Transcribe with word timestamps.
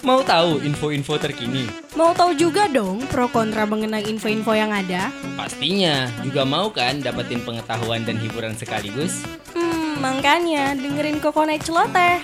Mau 0.00 0.24
tahu 0.24 0.64
info-info 0.64 1.20
terkini? 1.20 1.68
Mau 1.92 2.16
tahu 2.16 2.32
juga 2.32 2.64
dong 2.72 3.04
pro 3.12 3.28
kontra 3.28 3.68
mengenai 3.68 4.08
info-info 4.08 4.56
yang 4.56 4.72
ada? 4.72 5.12
Pastinya. 5.36 6.08
Juga 6.24 6.48
mau 6.48 6.72
kan 6.72 7.04
dapetin 7.04 7.44
pengetahuan 7.44 8.08
dan 8.08 8.16
hiburan 8.16 8.56
sekaligus? 8.56 9.20
Hmm, 9.52 10.00
makanya 10.00 10.72
dengerin 10.72 11.20
Kokonet 11.20 11.60
Celoteh. 11.68 12.16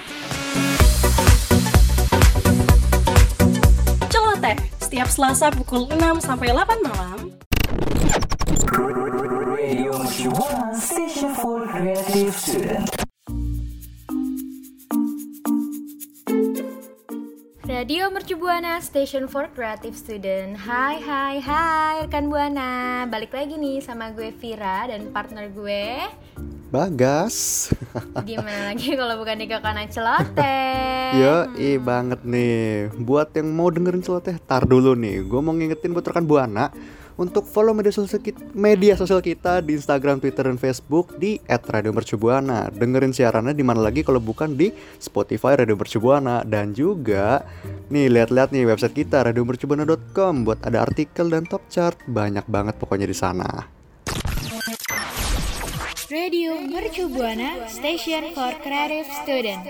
Celoteh, 4.08 4.56
setiap 4.80 5.12
Selasa 5.12 5.52
pukul 5.52 5.84
6 5.92 6.24
sampai 6.24 6.56
8 6.56 6.80
malam. 6.80 7.28
Radio 9.52 10.32
Station 10.72 11.36
for 11.36 11.68
Creative. 11.68 12.75
Radio 17.76 18.08
Mercu 18.08 18.40
Buana 18.40 18.80
Station 18.80 19.28
for 19.28 19.52
Creative 19.52 19.92
Student 19.92 20.56
Hai 20.64 20.96
hai 20.96 21.44
hai 21.44 22.08
rekan 22.08 22.32
Buana 22.32 23.04
Balik 23.04 23.36
lagi 23.36 23.60
nih 23.60 23.84
sama 23.84 24.16
gue 24.16 24.32
Vira 24.32 24.88
dan 24.88 25.12
partner 25.12 25.52
gue 25.52 26.00
Bagas. 26.72 27.68
Gimana 28.24 28.64
lagi 28.72 28.96
kalau 28.96 29.20
bukan 29.20 29.36
di 29.36 29.44
Kokona 29.44 29.84
Celoteh 29.92 31.12
Yo, 31.20 31.52
i 31.60 31.76
banget 31.76 32.24
nih. 32.24 32.88
Buat 32.96 33.36
yang 33.36 33.52
mau 33.52 33.68
dengerin 33.68 34.00
celoteh, 34.00 34.40
tar 34.40 34.64
dulu 34.64 34.96
nih. 34.96 35.28
Gue 35.28 35.44
mau 35.44 35.52
ngingetin 35.52 35.92
buat 35.92 36.08
rekan 36.08 36.24
Buana 36.24 36.72
untuk 37.16 37.48
follow 37.48 37.72
media 37.72 37.92
sosial 37.92 38.20
kita, 38.20 38.40
media 38.52 38.94
sosial 38.96 39.24
kita 39.24 39.64
di 39.64 39.76
Instagram, 39.76 40.20
Twitter, 40.20 40.48
dan 40.48 40.60
Facebook 40.60 41.16
di 41.16 41.40
@radiomercubuana. 41.48 42.72
Dengerin 42.72 43.12
siarannya 43.16 43.56
di 43.56 43.64
mana 43.64 43.80
lagi 43.80 44.04
kalau 44.04 44.20
bukan 44.20 44.56
di 44.56 44.72
Spotify 45.00 45.56
Radio 45.56 45.76
Mercubuana 45.76 46.44
dan 46.44 46.76
juga 46.76 47.44
nih 47.88 48.12
lihat-lihat 48.12 48.52
nih 48.52 48.68
website 48.68 48.94
kita 48.94 49.24
radiomercubuana.com 49.24 50.44
buat 50.44 50.60
ada 50.62 50.84
artikel 50.84 51.32
dan 51.32 51.48
top 51.48 51.64
chart 51.72 51.96
banyak 52.08 52.44
banget 52.46 52.76
pokoknya 52.76 53.08
di 53.08 53.16
sana. 53.16 53.48
Radio 56.06 56.54
Mercu 56.62 57.10
Buana 57.10 57.66
Station 57.66 58.30
for 58.30 58.54
Creative 58.62 59.10
Student 59.26 59.66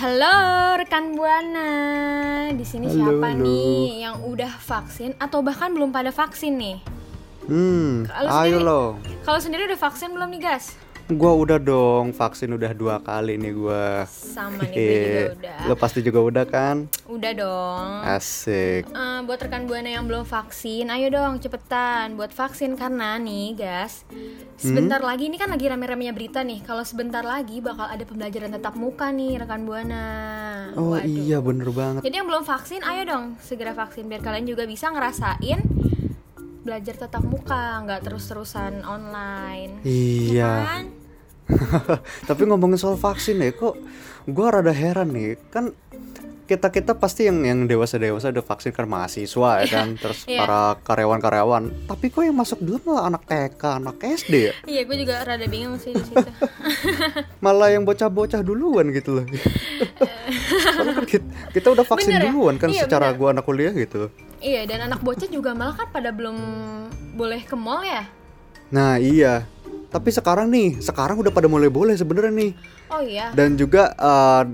Halo 0.00 0.32
rekan 0.76 1.12
Buana 1.12 1.68
Di 2.50 2.64
sini 2.64 2.88
Halo, 2.88 2.96
siapa 2.96 3.26
halo. 3.30 3.44
nih 3.44 4.00
yang 4.00 4.16
udah 4.24 4.48
vaksin 4.58 5.12
atau 5.16 5.44
bahkan 5.44 5.68
belum 5.70 5.92
pada 5.92 6.08
vaksin 6.10 6.56
nih 6.56 6.78
Hmm, 7.44 8.06
Kalau 8.06 8.30
ayo 8.30 8.56
sendiri- 8.56 8.62
loh. 8.62 8.88
Kalau 9.20 9.40
sendiri 9.42 9.62
udah 9.66 9.76
vaksin 9.76 10.14
belum 10.14 10.30
nih 10.30 10.40
guys? 10.40 10.78
Gua 11.10 11.34
udah 11.34 11.58
dong, 11.58 12.14
vaksin 12.14 12.54
udah 12.54 12.70
dua 12.70 13.02
kali 13.02 13.34
nih 13.34 13.50
gua. 13.50 14.06
Sama 14.06 14.62
nih 14.62 14.78
gue 14.78 14.94
juga 14.94 15.22
udah 15.34 15.58
Lo 15.66 15.74
pasti 15.74 16.06
juga 16.06 16.22
udah 16.22 16.44
kan? 16.46 16.86
Udah 17.10 17.32
dong 17.34 17.88
Asik. 18.06 18.86
Eh, 18.86 19.20
buat 19.26 19.42
rekan 19.42 19.66
buana 19.66 19.90
yang 19.90 20.06
belum 20.06 20.22
vaksin, 20.22 20.86
ayo 20.86 21.10
dong 21.10 21.42
cepetan 21.42 22.14
buat 22.14 22.30
vaksin 22.30 22.78
karena 22.78 23.18
nih, 23.18 23.58
guys. 23.58 24.06
Sebentar 24.54 25.02
lagi 25.02 25.26
ini 25.26 25.34
kan 25.34 25.50
lagi 25.50 25.66
rame-ramenya 25.66 26.14
berita 26.14 26.46
nih. 26.46 26.62
Kalau 26.62 26.86
sebentar 26.86 27.26
lagi 27.26 27.58
bakal 27.58 27.90
ada 27.90 28.04
pembelajaran 28.06 28.54
tatap 28.54 28.78
muka 28.78 29.10
nih, 29.10 29.42
rekan 29.42 29.66
buana. 29.66 30.06
Oh 30.78 30.94
Waduh. 30.94 31.10
iya 31.10 31.42
bener 31.42 31.74
banget. 31.74 32.06
Jadi 32.06 32.14
yang 32.22 32.28
belum 32.30 32.46
vaksin, 32.46 32.86
ayo 32.86 33.02
dong 33.02 33.34
segera 33.42 33.74
vaksin 33.74 34.06
biar 34.06 34.22
kalian 34.22 34.46
juga 34.46 34.62
bisa 34.62 34.86
ngerasain 34.94 35.58
belajar 36.60 36.94
tatap 37.02 37.24
muka, 37.24 37.82
nggak 37.82 38.06
terus-terusan 38.06 38.86
online. 38.86 39.82
Iya. 39.82 40.52
Kan? 40.70 40.99
Tapi 42.28 42.42
ngomongin 42.44 42.76
soal 42.76 42.94
vaksin 42.94 43.38
ya, 43.38 43.50
kok 43.50 43.74
gua 44.26 44.58
rada 44.58 44.70
heran 44.70 45.10
nih. 45.10 45.36
Kan 45.48 45.72
kita 46.44 46.66
kita 46.66 46.92
pasti 46.94 47.24
yang 47.24 47.46
yang 47.46 47.60
dewasa 47.64 47.94
dewasa 47.94 48.28
udah 48.28 48.42
vaksin 48.42 48.70
kan 48.70 48.82
mahasiswa 48.84 49.62
ya 49.62 49.66
kan, 49.70 49.94
terus 49.94 50.26
Iya. 50.26 50.42
para 50.42 50.60
karyawan-karyawan. 50.82 51.86
Tapi 51.86 52.10
kok 52.10 52.22
yang 52.22 52.34
masuk 52.34 52.58
dulu 52.58 52.90
malah 52.90 53.06
anak 53.06 53.22
TK, 53.24 53.62
anak 53.78 53.96
SD 54.02 54.34
ya? 54.42 54.54
Iya, 54.66 54.82
gue 54.82 54.96
juga 54.98 55.22
rada 55.22 55.46
bingung 55.46 55.78
sih 55.78 55.94
di 55.94 56.02
situ. 56.02 56.26
Malah 57.44 57.70
yang 57.70 57.86
bocah-bocah 57.86 58.42
duluan 58.42 58.90
gitu 58.90 59.14
loh. 59.14 59.24
Soalnya 60.74 60.94
kan 60.96 61.06
kita, 61.06 61.26
kita 61.52 61.68
udah 61.70 61.84
vaksin 61.84 62.10
Bener 62.10 62.20
ya? 62.20 62.26
duluan 62.28 62.54
kan 62.56 62.68
Iya, 62.68 62.82
secara 62.82 63.12
gua 63.12 63.30
anak 63.30 63.44
kuliah 63.44 63.70
gitu. 63.70 64.10
iya, 64.40 64.64
dan 64.64 64.82
anak 64.82 65.00
bocah 65.00 65.28
juga 65.28 65.52
malah 65.52 65.76
kan 65.76 65.86
pada 65.86 66.10
belum 66.10 66.34
boleh 67.14 67.44
ke 67.44 67.54
mall 67.54 67.84
ya. 67.84 68.10
Nah 68.70 68.96
iya, 68.96 69.46
tapi 69.90 70.14
sekarang 70.14 70.46
nih, 70.54 70.78
sekarang 70.78 71.18
udah 71.18 71.34
pada 71.34 71.50
mulai 71.50 71.66
boleh 71.66 71.98
sebenarnya 71.98 72.30
nih. 72.30 72.52
Oh 72.94 73.02
iya. 73.02 73.34
Dan 73.34 73.58
juga 73.58 73.90
uh, 73.98 74.46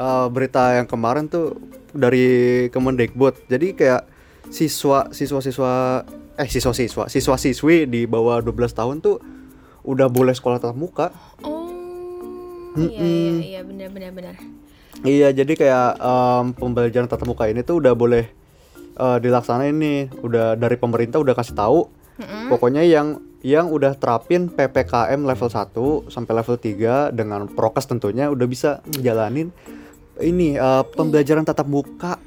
uh, 0.00 0.26
berita 0.32 0.80
yang 0.80 0.88
kemarin 0.88 1.28
tuh 1.28 1.60
dari 1.92 2.66
Kemendikbud. 2.72 3.52
Jadi 3.52 3.76
kayak 3.76 4.08
siswa 4.48 5.12
siswa-siswa 5.12 6.02
eh 6.40 6.48
siswa-siswa 6.48 7.04
siswa-siswi 7.12 7.84
di 7.84 8.08
bawah 8.08 8.40
12 8.40 8.72
tahun 8.72 8.96
tuh 9.04 9.20
udah 9.84 10.08
boleh 10.08 10.32
sekolah 10.32 10.56
tatap 10.56 10.78
muka. 10.78 11.12
Oh, 11.44 11.68
iya 12.80 12.96
iya 12.96 13.32
iya 13.44 13.60
benar 13.60 13.92
benar 13.92 14.12
benar. 14.16 14.34
Iya, 15.06 15.30
jadi 15.30 15.52
kayak 15.54 15.90
um, 16.02 16.44
pembelajaran 16.58 17.06
tatap 17.06 17.30
muka 17.30 17.46
ini 17.46 17.62
tuh 17.62 17.78
udah 17.78 17.94
boleh 17.94 18.26
uh, 18.98 19.22
dilaksanain 19.22 19.76
nih. 19.76 20.10
Udah 20.24 20.58
dari 20.58 20.74
pemerintah 20.74 21.22
udah 21.22 21.36
kasih 21.36 21.54
tahu. 21.54 21.86
Pokoknya 22.50 22.82
yang 22.82 23.22
yang 23.42 23.70
udah 23.70 23.94
terapin 23.94 24.50
PPKM 24.50 25.22
level 25.22 25.46
1 25.46 26.10
sampai 26.10 26.32
level 26.34 26.56
3 26.58 27.14
dengan 27.14 27.46
prokes 27.46 27.86
tentunya 27.86 28.26
udah 28.26 28.46
bisa 28.50 28.82
jalanin 28.98 29.54
ini 30.18 30.58
uh, 30.58 30.82
pembelajaran 30.82 31.46
tatap 31.46 31.70
muka 31.70 32.18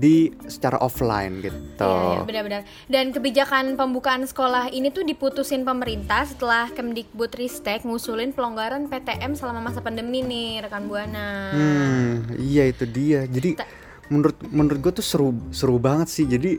di 0.00 0.32
secara 0.48 0.80
offline 0.80 1.44
gitu. 1.44 1.84
Iya, 1.84 2.16
iya, 2.16 2.20
benar-benar. 2.24 2.62
Dan 2.88 3.12
kebijakan 3.12 3.76
pembukaan 3.76 4.24
sekolah 4.24 4.72
ini 4.72 4.88
tuh 4.88 5.04
diputusin 5.04 5.66
pemerintah 5.66 6.24
setelah 6.24 6.72
Kemdikbud 6.72 7.36
Ristek 7.36 7.84
ngusulin 7.84 8.32
pelonggaran 8.32 8.88
PTM 8.88 9.36
selama 9.36 9.60
masa 9.68 9.84
pandemi 9.84 10.24
nih, 10.24 10.64
rekan 10.64 10.88
Buana. 10.88 11.52
Hmm, 11.52 12.32
iya 12.40 12.64
itu 12.70 12.88
dia. 12.88 13.28
Jadi 13.28 13.60
Ta- 13.60 13.68
menurut 14.08 14.40
menurut 14.48 14.78
gue 14.80 14.92
tuh 15.02 15.04
seru 15.04 15.36
seru 15.52 15.76
banget 15.76 16.08
sih. 16.08 16.24
Jadi 16.24 16.56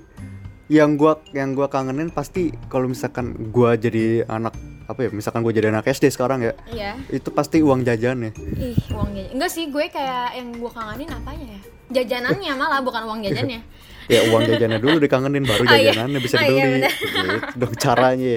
yang 0.72 0.96
gua 0.96 1.20
yang 1.30 1.52
gua 1.52 1.68
kangenin 1.68 2.08
pasti 2.08 2.48
kalau 2.66 2.88
misalkan 2.88 3.36
gua 3.52 3.76
jadi 3.76 4.24
anak 4.24 4.56
apa 4.88 5.04
ya, 5.04 5.10
misalkan 5.10 5.40
gua 5.40 5.52
jadi 5.52 5.68
anak 5.68 5.84
SD 5.86 6.08
sekarang 6.10 6.40
ya, 6.42 6.52
Iya. 6.68 6.96
itu 7.10 7.28
pasti 7.30 7.60
uang 7.60 7.84
jajan 7.84 8.24
ya. 8.24 8.32
Ih, 8.58 8.76
uang 8.90 9.12
jajan. 9.12 9.32
Enggak 9.32 9.50
sih, 9.50 9.68
gue 9.68 9.88
kayak 9.88 10.36
yang 10.36 10.52
gue 10.52 10.68
kangenin 10.68 11.08
apanya 11.08 11.46
ya? 11.48 11.60
Jajanannya 11.92 12.52
malah 12.56 12.80
bukan 12.80 13.04
uang 13.04 13.20
jajannya. 13.22 13.64
Ya 14.08 14.20
uang 14.28 14.44
jajannya 14.44 14.80
dulu 14.80 15.00
dikangenin 15.00 15.48
baru 15.48 15.64
Oh, 15.66 15.72
iya. 15.72 15.96
jajanannya 15.96 16.20
bisa 16.20 16.36
Oh, 16.36 16.44
iya, 16.44 16.52
dibeli. 16.52 16.80
gitu 16.84 17.56
dong 17.56 17.76
caranya. 17.78 18.36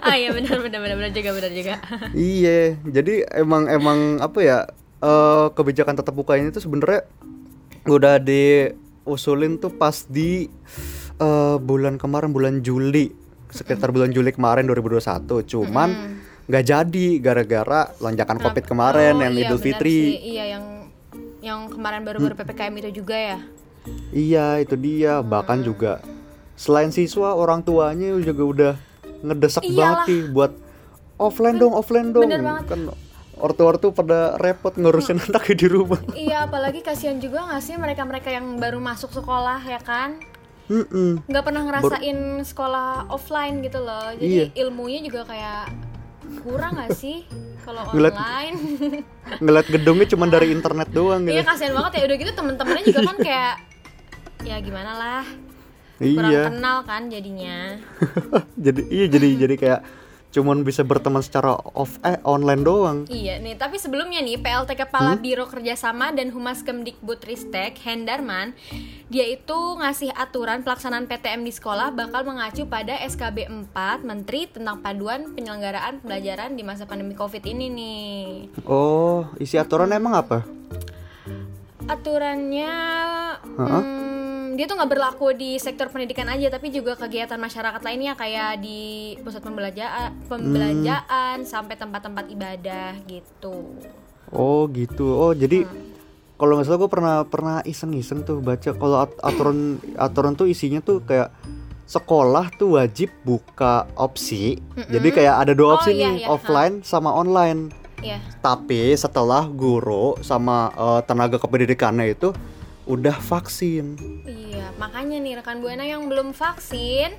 ah 0.00 0.14
iya 0.20 0.28
benar 0.32 0.56
benar 0.58 0.80
benar 0.80 0.96
benar 0.96 1.12
juga 1.12 1.30
benar 1.32 1.52
juga. 1.54 1.74
iya, 2.12 2.60
jadi 2.84 3.14
emang 3.34 3.64
emang 3.66 3.98
apa 4.20 4.38
ya 4.40 4.58
eh, 5.00 5.46
kebijakan 5.50 5.96
tatap 5.96 6.12
muka 6.12 6.36
ini 6.36 6.52
tuh 6.52 6.60
sebenarnya 6.60 7.08
udah 7.84 8.20
diusulin 8.20 9.56
tuh 9.56 9.72
pas 9.72 10.04
di 10.04 10.52
eh, 11.18 11.56
bulan 11.58 11.96
kemarin 11.96 12.30
bulan 12.30 12.60
Juli 12.60 13.12
sekitar 13.48 13.88
bulan 13.88 14.10
Juli 14.10 14.30
kemarin 14.30 14.66
2021 14.66 15.02
cuman 15.46 15.88
nggak 16.46 16.64
jadi 16.64 17.06
gara-gara 17.18 17.90
lonjakan 17.96 18.38
covid 18.38 18.64
kemarin 18.64 19.14
Oh, 19.14 19.22
yang 19.22 19.34
iya, 19.34 19.42
Idul 19.44 19.58
Fitri 19.58 19.98
sih. 20.12 20.14
Iya 20.32 20.44
yang 20.48 20.64
yang 21.40 21.60
kemarin 21.66 22.02
baru-baru 22.02 22.34
PPKM 22.34 22.74
itu 22.80 22.90
juga 22.96 23.14
ya. 23.14 23.38
iya 24.10 24.58
itu 24.58 24.74
dia 24.74 25.22
bahkan 25.22 25.60
juga 25.60 26.02
selain 26.54 26.90
siswa 26.90 27.32
orang 27.32 27.62
tuanya 27.62 28.18
juga 28.18 28.42
udah 28.42 28.72
ngedesak 29.22 29.62
Iyalah. 29.62 29.78
banget 29.78 29.98
nih 30.08 30.22
buat 30.28 30.52
offline 31.16 31.56
dong 31.56 31.70
offline 31.72 32.10
dong 32.10 32.24
bener 32.24 32.42
banget. 32.42 32.64
kan 32.66 32.80
ortu-ortu 33.36 33.92
pada 33.92 34.34
repot 34.36 34.72
ngurusin 34.72 35.20
anaknya 35.20 35.54
di 35.54 35.66
rumah 35.68 36.00
Iya, 36.10 36.46
apalagi 36.46 36.80
kasihan 36.80 37.16
juga 37.16 37.44
nggak 37.44 37.60
sih 37.60 37.76
mereka-mereka 37.76 38.28
yang 38.28 38.56
baru 38.56 38.80
masuk 38.80 39.12
sekolah 39.12 39.60
ya 39.60 39.78
kan? 39.78 40.18
Nggak 40.68 41.44
pernah 41.44 41.62
ngerasain 41.62 42.18
sekolah 42.42 43.08
offline 43.08 43.60
gitu 43.60 43.78
loh. 43.78 44.10
Jadi 44.12 44.26
Iya. 44.26 44.46
ilmunya 44.58 45.00
juga 45.00 45.22
kayak 45.24 45.70
kurang 46.42 46.74
nggak 46.74 46.92
sih 46.92 47.22
kalau 47.62 47.86
online? 47.88 48.54
ngeliat 49.42 49.66
gedungnya 49.68 50.06
cuma 50.08 50.26
dari 50.26 50.50
internet 50.50 50.90
doang 50.90 51.22
gitu 51.22 51.34
Iya 51.34 51.42
kasihan 51.42 51.72
banget 51.72 51.92
ya 51.92 52.02
udah 52.04 52.16
gitu 52.16 52.32
temen-temennya 52.32 52.82
juga 52.84 53.00
kan 53.04 53.16
kayak 53.20 53.54
ya 54.42 54.56
gimana 54.58 54.92
lah 54.92 55.24
kurang 55.96 56.28
iya 56.28 56.42
kenal 56.46 56.78
kan 56.82 57.02
jadinya. 57.08 57.78
jadi 58.66 58.80
iya 58.86 59.06
jadi 59.06 59.28
jadi 59.38 59.54
kayak 59.56 59.80
cuman 60.34 60.66
bisa 60.66 60.84
berteman 60.84 61.24
secara 61.24 61.56
off 61.72 61.96
eh 62.04 62.20
online 62.26 62.62
doang 62.62 62.98
Iya 63.08 63.40
nih, 63.40 63.56
tapi 63.56 63.80
sebelumnya 63.80 64.20
nih 64.20 64.36
PLT 64.36 64.76
Kepala 64.76 65.16
Biro 65.16 65.48
Kerjasama 65.48 66.12
dan 66.12 66.28
Humas 66.28 66.60
Kemdikbud 66.60 67.24
Ristek, 67.24 67.80
Hendarman, 67.80 68.52
dia 69.08 69.24
itu 69.24 69.56
ngasih 69.80 70.12
aturan 70.12 70.60
pelaksanaan 70.60 71.08
PTM 71.08 71.40
di 71.40 71.52
sekolah 71.54 71.88
bakal 71.94 72.28
mengacu 72.28 72.68
pada 72.68 73.00
SKB 73.00 73.48
4 73.72 74.04
Menteri 74.04 74.50
tentang 74.50 74.84
paduan 74.84 75.32
penyelenggaraan 75.32 76.04
pembelajaran 76.04 76.52
di 76.52 76.62
masa 76.66 76.84
pandemi 76.84 77.16
Covid 77.16 77.40
ini 77.46 77.66
nih. 77.72 78.24
oh 78.68 79.30
isi 79.40 79.56
aturan 79.56 79.88
emang 79.94 80.20
apa 80.20 80.44
aturannya 81.86 82.72
Hah? 83.56 83.82
hmm, 83.82 84.05
dia 84.56 84.64
tuh 84.64 84.74
nggak 84.74 84.88
berlaku 84.88 85.30
di 85.30 85.54
sektor 85.56 85.86
pendidikan 85.86 86.26
aja 86.26 86.48
tapi 86.48 86.68
juga 86.68 86.96
kegiatan 86.96 87.36
masyarakat 87.36 87.78
lainnya 87.78 88.12
kayak 88.12 88.58
di 88.58 88.80
pusat 89.20 89.40
pembelajaran 89.40 90.16
pembelajaran 90.26 91.44
sampai 91.44 91.76
tempat-tempat 91.76 92.24
ibadah 92.26 92.96
gitu 93.04 93.76
Oh 94.26 94.66
gitu. 94.68 95.06
Oh 95.14 95.30
jadi 95.30 95.62
Hmm. 95.62 95.94
kalau 96.34 96.58
nggak 96.58 96.66
salah 96.66 96.78
gue 96.78 96.90
pernah 96.90 97.16
pernah 97.22 97.56
iseng-iseng 97.62 98.20
tuh 98.20 98.42
baca 98.42 98.74
kalau 98.74 98.98
at- 98.98 99.14
aturan 99.22 99.58
aturan 99.94 100.34
tuh 100.34 100.50
isinya 100.50 100.80
tuh 100.80 100.98
kayak 100.98 101.30
sekolah 101.86 102.50
tuh 102.52 102.74
wajib 102.74 103.14
buka 103.22 103.86
opsi. 103.94 104.58
Jadi 104.74 105.08
kayak 105.14 105.46
ada 105.46 105.52
dua 105.54 105.68
Oh, 105.68 105.74
opsi 105.78 105.94
iya, 105.94 106.10
nih, 106.10 106.14
iya, 106.18 106.26
offline 106.26 106.82
sama 106.82 107.14
online. 107.14 107.70
ya 108.02 108.18
Tapi 108.42 108.92
setelah 108.92 109.46
guru 109.46 110.18
sama 110.20 110.68
eh, 110.68 111.00
tenaga 111.06 111.38
kependidikannya 111.38 112.10
itu 112.10 112.34
udah 112.86 113.18
vaksin. 113.18 113.98
iya 114.24 114.70
makanya 114.76 115.18
nih 115.18 115.34
rekan 115.36 115.58
buana 115.58 115.82
yang 115.82 116.06
belum 116.06 116.30
vaksin 116.30 117.10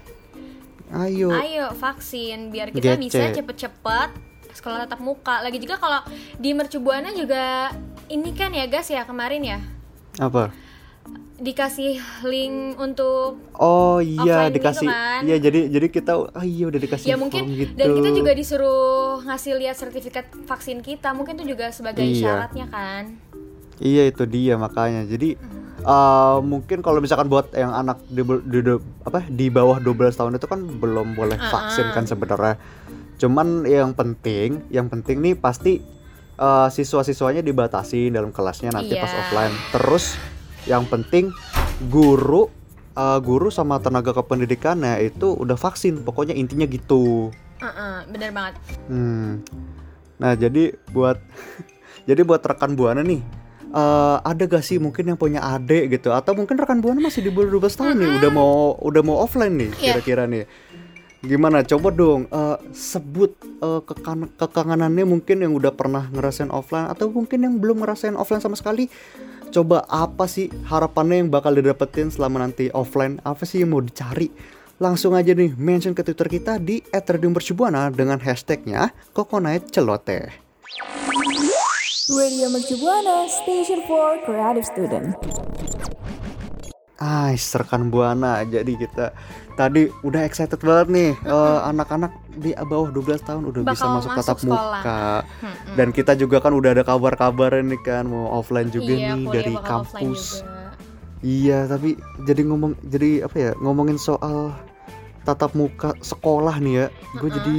Ayo. 0.90 1.28
ayo 1.30 1.76
vaksin 1.76 2.48
biar 2.48 2.72
kita 2.72 2.96
bisa 2.96 3.28
Gece. 3.28 3.36
cepet-cepet 3.38 4.10
sekolah 4.54 4.88
tatap 4.88 5.00
muka 5.00 5.40
lagi 5.40 5.60
juga 5.60 5.76
kalau 5.76 6.00
di 6.34 6.50
Mercu 6.50 6.80
Buana 6.80 7.12
juga 7.12 7.76
ini 8.08 8.32
kan 8.32 8.50
ya 8.50 8.64
gas 8.66 8.88
ya 8.88 9.04
kemarin 9.04 9.44
ya 9.44 9.60
Apa? 10.18 10.56
dikasih 11.38 12.00
link 12.24 12.80
untuk 12.80 13.38
Oh 13.54 14.00
iya 14.00 14.48
Offline 14.48 14.56
dikasih. 14.56 14.82
gitu 14.82 14.90
kan? 14.90 15.22
Iya 15.22 15.38
jadi 15.38 15.60
jadi 15.70 15.88
kita 15.88 16.12
ah 16.34 16.42
iya 16.42 16.66
udah 16.66 16.80
dikasih 16.80 17.06
ya 17.06 17.16
mungkin 17.16 17.42
form 17.44 17.54
gitu. 17.54 17.72
dan 17.76 17.88
kita 17.94 18.10
juga 18.12 18.32
disuruh 18.34 19.22
ngasih 19.22 19.54
lihat 19.56 19.76
sertifikat 19.76 20.26
vaksin 20.48 20.82
kita 20.82 21.14
mungkin 21.14 21.38
itu 21.38 21.54
juga 21.54 21.70
sebagai 21.70 22.02
Iya. 22.02 22.18
syaratnya 22.18 22.66
kan 22.68 23.04
Iya 23.78 24.10
itu 24.10 24.26
dia 24.26 24.58
makanya. 24.58 25.06
Jadi 25.06 25.38
eh, 25.88 26.38
mungkin 26.44 26.80
kalau 26.80 27.00
misalkan 27.00 27.26
buat 27.26 27.50
yang 27.52 27.72
anak 27.72 28.04
di, 28.06 28.20
di, 28.44 28.60
di- 28.62 28.84
apa 29.02 29.24
di 29.26 29.48
bawah 29.48 29.80
12 29.80 29.88
tahun 30.14 30.36
itu 30.36 30.46
kan 30.46 30.60
belum 30.62 31.16
boleh 31.16 31.40
vaksin 31.40 31.90
kan 31.90 32.04
sebenarnya. 32.04 32.60
Cuman 33.18 33.64
yang 33.64 33.92
penting, 33.92 34.62
yang 34.68 34.88
penting 34.88 35.18
nih 35.22 35.34
pasti 35.34 35.80
eh, 36.36 36.68
siswa-siswanya 36.70 37.40
dibatasi 37.40 38.12
dalam 38.12 38.30
kelasnya 38.30 38.70
nanti 38.70 38.94
pas 38.94 39.10
Iya. 39.10 39.20
offline. 39.22 39.56
Terus 39.72 40.06
yang 40.66 40.84
penting 40.86 41.32
guru 41.88 42.52
eh, 42.94 43.20
guru 43.20 43.48
sama 43.48 43.80
tenaga 43.80 44.12
kependidikannya 44.12 45.02
itu 45.02 45.34
udah 45.34 45.56
vaksin. 45.56 46.04
Pokoknya 46.04 46.34
intinya 46.34 46.66
gitu. 46.66 47.32
Heeh, 47.58 48.06
bener 48.08 48.30
banget 48.30 48.54
Hmm. 48.86 49.42
Nah, 50.18 50.34
jadi 50.34 50.78
buat 50.90 51.18
jadi 52.10 52.22
buat 52.22 52.42
rekan 52.42 52.74
Buana 52.74 53.02
nih 53.02 53.22
eh, 53.70 54.18
ada 54.22 54.44
gak 54.44 54.62
sih 54.62 54.78
mungkin 54.78 55.04
yang 55.06 55.16
punya 55.16 55.44
adik 55.44 55.92
gitu 55.92 56.10
atau 56.10 56.32
mungkin 56.32 56.56
rekan 56.56 56.80
Buana 56.80 57.00
masih 57.00 57.22
di 57.22 57.30
bawah 57.30 57.60
12 57.60 57.74
tahun 57.74 57.96
nih 57.96 58.10
udah 58.18 58.32
mau 58.32 58.52
udah 58.78 59.02
mau 59.02 59.18
offline 59.20 59.54
nih 59.54 59.72
Iya. 59.74 59.84
kira-kira 59.94 60.24
nih. 60.26 60.46
Gimana 61.18 61.62
coba 61.62 61.90
dong 61.90 62.30
eh, 62.30 62.58
sebut 62.72 63.34
eh, 63.42 63.82
kekan- 63.84 64.30
kekanganannya 64.32 65.04
mungkin 65.04 65.42
yang 65.42 65.54
udah 65.54 65.72
pernah 65.72 66.06
ngerasain 66.08 66.50
offline 66.50 66.88
atau 66.88 67.10
mungkin 67.10 67.42
yang 67.42 67.58
belum 67.58 67.82
ngerasain 67.82 68.14
offline 68.14 68.40
sama 68.40 68.54
sekali. 68.54 68.88
Coba 69.48 69.88
apa 69.88 70.28
sih 70.28 70.52
harapannya 70.68 71.24
yang 71.24 71.30
bakal 71.30 71.52
didapetin 71.52 72.12
selama 72.12 72.44
nanti 72.44 72.68
offline? 72.70 73.18
Apa 73.24 73.44
sih 73.44 73.64
yang 73.64 73.72
mau 73.72 73.80
dicari? 73.80 74.28
Langsung 74.78 75.18
aja 75.18 75.34
nih 75.34 75.58
mention 75.58 75.98
ke 75.98 76.04
Twitter 76.04 76.30
kita 76.30 76.62
di 76.62 76.86
@radiomercubuana 76.86 77.90
dengan 77.90 78.22
hashtagnya 78.22 78.94
Coconut 79.10 79.74
Celoteh. 79.74 80.30
Radio 82.08 82.48
Mercubuana, 82.48 83.28
station 83.28 83.84
for 83.84 84.16
creative 84.24 84.64
student. 84.64 85.12
Ah, 87.04 87.36
rekan 87.36 87.92
Buana. 87.92 88.48
Jadi 88.48 88.80
kita 88.80 89.12
tadi 89.60 89.92
udah 90.08 90.24
excited 90.24 90.56
banget 90.64 90.88
nih 90.88 91.12
eh, 91.20 91.60
anak-anak 91.68 92.16
di 92.32 92.56
bawah 92.56 92.96
12 92.96 93.28
tahun 93.28 93.44
udah 93.52 93.62
bisa 93.68 93.84
Bakal 93.84 93.90
masuk 93.92 94.12
masuk 94.16 94.20
tatap 94.24 94.38
sekolah. 94.40 94.80
muka. 94.80 95.04
Dan 95.76 95.88
kita 95.92 96.16
juga 96.16 96.40
kan 96.40 96.56
udah 96.56 96.80
ada 96.80 96.88
kabar-kabar 96.88 97.60
nih 97.60 97.82
kan 97.84 98.08
mau 98.08 98.40
offline 98.40 98.72
juga 98.72 98.96
iya 98.96 99.12
nih 99.12 99.28
dari 99.28 99.54
kampus. 99.60 100.48
Iya, 101.20 101.68
tapi 101.68 102.00
jadi 102.24 102.48
ngomong 102.48 102.88
jadi 102.88 103.28
apa 103.28 103.36
ya? 103.36 103.52
Ngomongin 103.60 104.00
soal 104.00 104.56
tatap 105.28 105.52
muka 105.60 105.92
sekolah 106.00 106.56
nih 106.64 106.74
ya. 106.74 106.86
Gue 107.20 107.36
jadi 107.36 107.58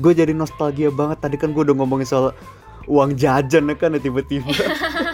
gue 0.00 0.12
jadi 0.16 0.32
nostalgia 0.32 0.88
banget 0.88 1.20
tadi 1.20 1.36
kan 1.36 1.52
gue 1.52 1.60
udah 1.60 1.76
ngomongin 1.76 2.08
soal 2.08 2.32
uang 2.90 3.14
jajan 3.14 3.70
kan 3.72 3.94
ya 3.94 4.00
tiba-tiba. 4.00 4.50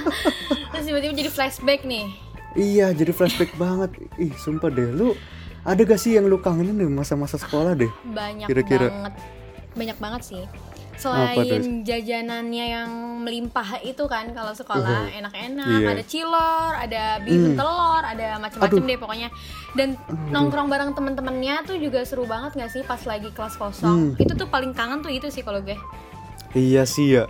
terus 0.72 0.84
tiba-tiba 0.84 1.12
jadi 1.14 1.28
flashback 1.28 1.84
nih 1.84 2.08
iya, 2.54 2.88
jadi 2.90 3.12
flashback 3.12 3.52
banget. 3.60 3.92
Ih, 4.16 4.32
sumpah 4.34 4.68
deh 4.68 4.88
lu 4.88 5.12
ada 5.60 5.76
gak 5.78 5.98
sih 5.98 6.14
yang 6.14 6.24
lu 6.24 6.38
kangenin 6.38 6.72
nih 6.74 6.88
masa-masa 6.88 7.36
sekolah 7.36 7.74
deh? 7.74 7.90
banyak 8.06 8.46
Kira-kira. 8.46 8.88
banget 8.88 9.14
banyak 9.72 9.98
banget 9.98 10.22
sih 10.24 10.44
selain 10.96 11.84
jajanannya 11.84 12.66
yang 12.70 12.88
melimpah 13.20 13.84
itu 13.84 14.00
kan 14.06 14.32
kalau 14.32 14.50
sekolah 14.50 15.12
enak-enak 15.12 15.68
Iya. 15.76 15.92
ada 15.92 16.02
cilor 16.02 16.72
ada 16.74 17.02
bihun 17.20 17.52
telur 17.52 18.00
ada 18.00 18.40
macam-macam 18.40 18.72
Aduh. 18.74 18.88
deh 18.88 18.96
pokoknya 18.96 19.28
dan 19.74 19.92
nongkrong 20.26 20.66
bareng 20.66 20.96
temen-temennya 20.96 21.60
tuh 21.62 21.76
juga 21.76 22.00
seru 22.00 22.24
banget 22.24 22.56
nggak 22.56 22.70
sih 22.70 22.80
pas 22.82 23.04
lagi 23.04 23.28
kelas 23.28 23.54
kosong 23.54 24.16
Hmm. 24.16 24.16
itu 24.16 24.32
tuh 24.32 24.48
paling 24.48 24.72
kangen 24.72 24.98
tuh 24.98 25.12
itu 25.12 25.28
sih 25.28 25.44
kalau 25.44 25.60
gue 25.60 25.76
Iya 26.54 26.88
sih 26.88 27.12
ya. 27.12 27.28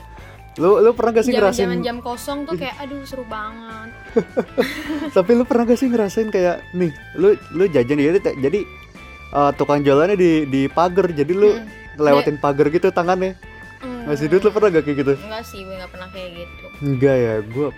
Lu 0.56 0.78
lu 0.78 0.90
pernah 0.90 1.10
gak 1.12 1.22
sih 1.22 1.30
jaman 1.30 1.42
ngerasain 1.44 1.62
jaman 1.62 1.80
jam 1.80 1.96
kosong 2.00 2.38
tuh 2.42 2.56
kayak 2.56 2.76
aduh 2.78 3.00
seru 3.02 3.24
banget 3.24 3.90
Tapi 5.16 5.30
lu 5.32 5.44
pernah 5.44 5.64
gak 5.64 5.76
sih 5.76 5.86
ngerasain 5.86 6.28
kayak 6.28 6.64
nih, 6.72 6.90
lu 7.14 7.28
lu 7.50 7.64
jajan 7.66 7.96
jadi 7.96 8.18
jadi 8.34 8.60
eh, 9.30 9.50
tukang 9.54 9.80
jualannya 9.80 10.14
di 10.14 10.30
di 10.44 10.62
pagar, 10.66 11.08
jadi 11.10 11.28
lu 11.30 11.50
Hmm. 11.52 11.68
lewatin 11.98 12.36
pagar 12.36 12.68
gitu 12.68 12.88
tangannya. 12.90 13.32
Hmm, 13.78 14.04
Ngasih 14.04 14.28
duit 14.28 14.42
lu 14.42 14.50
pernah 14.50 14.68
gak 14.70 14.84
kayak 14.84 14.96
gitu? 14.98 15.12
enggak 15.18 15.42
sih 15.42 15.60
gue 15.60 15.74
nggak 15.74 15.88
pernah 15.90 16.08
kayak 16.10 16.30
gitu 16.34 16.64
Enggak 16.78 17.16
ya, 17.16 17.34
gua 17.46 17.68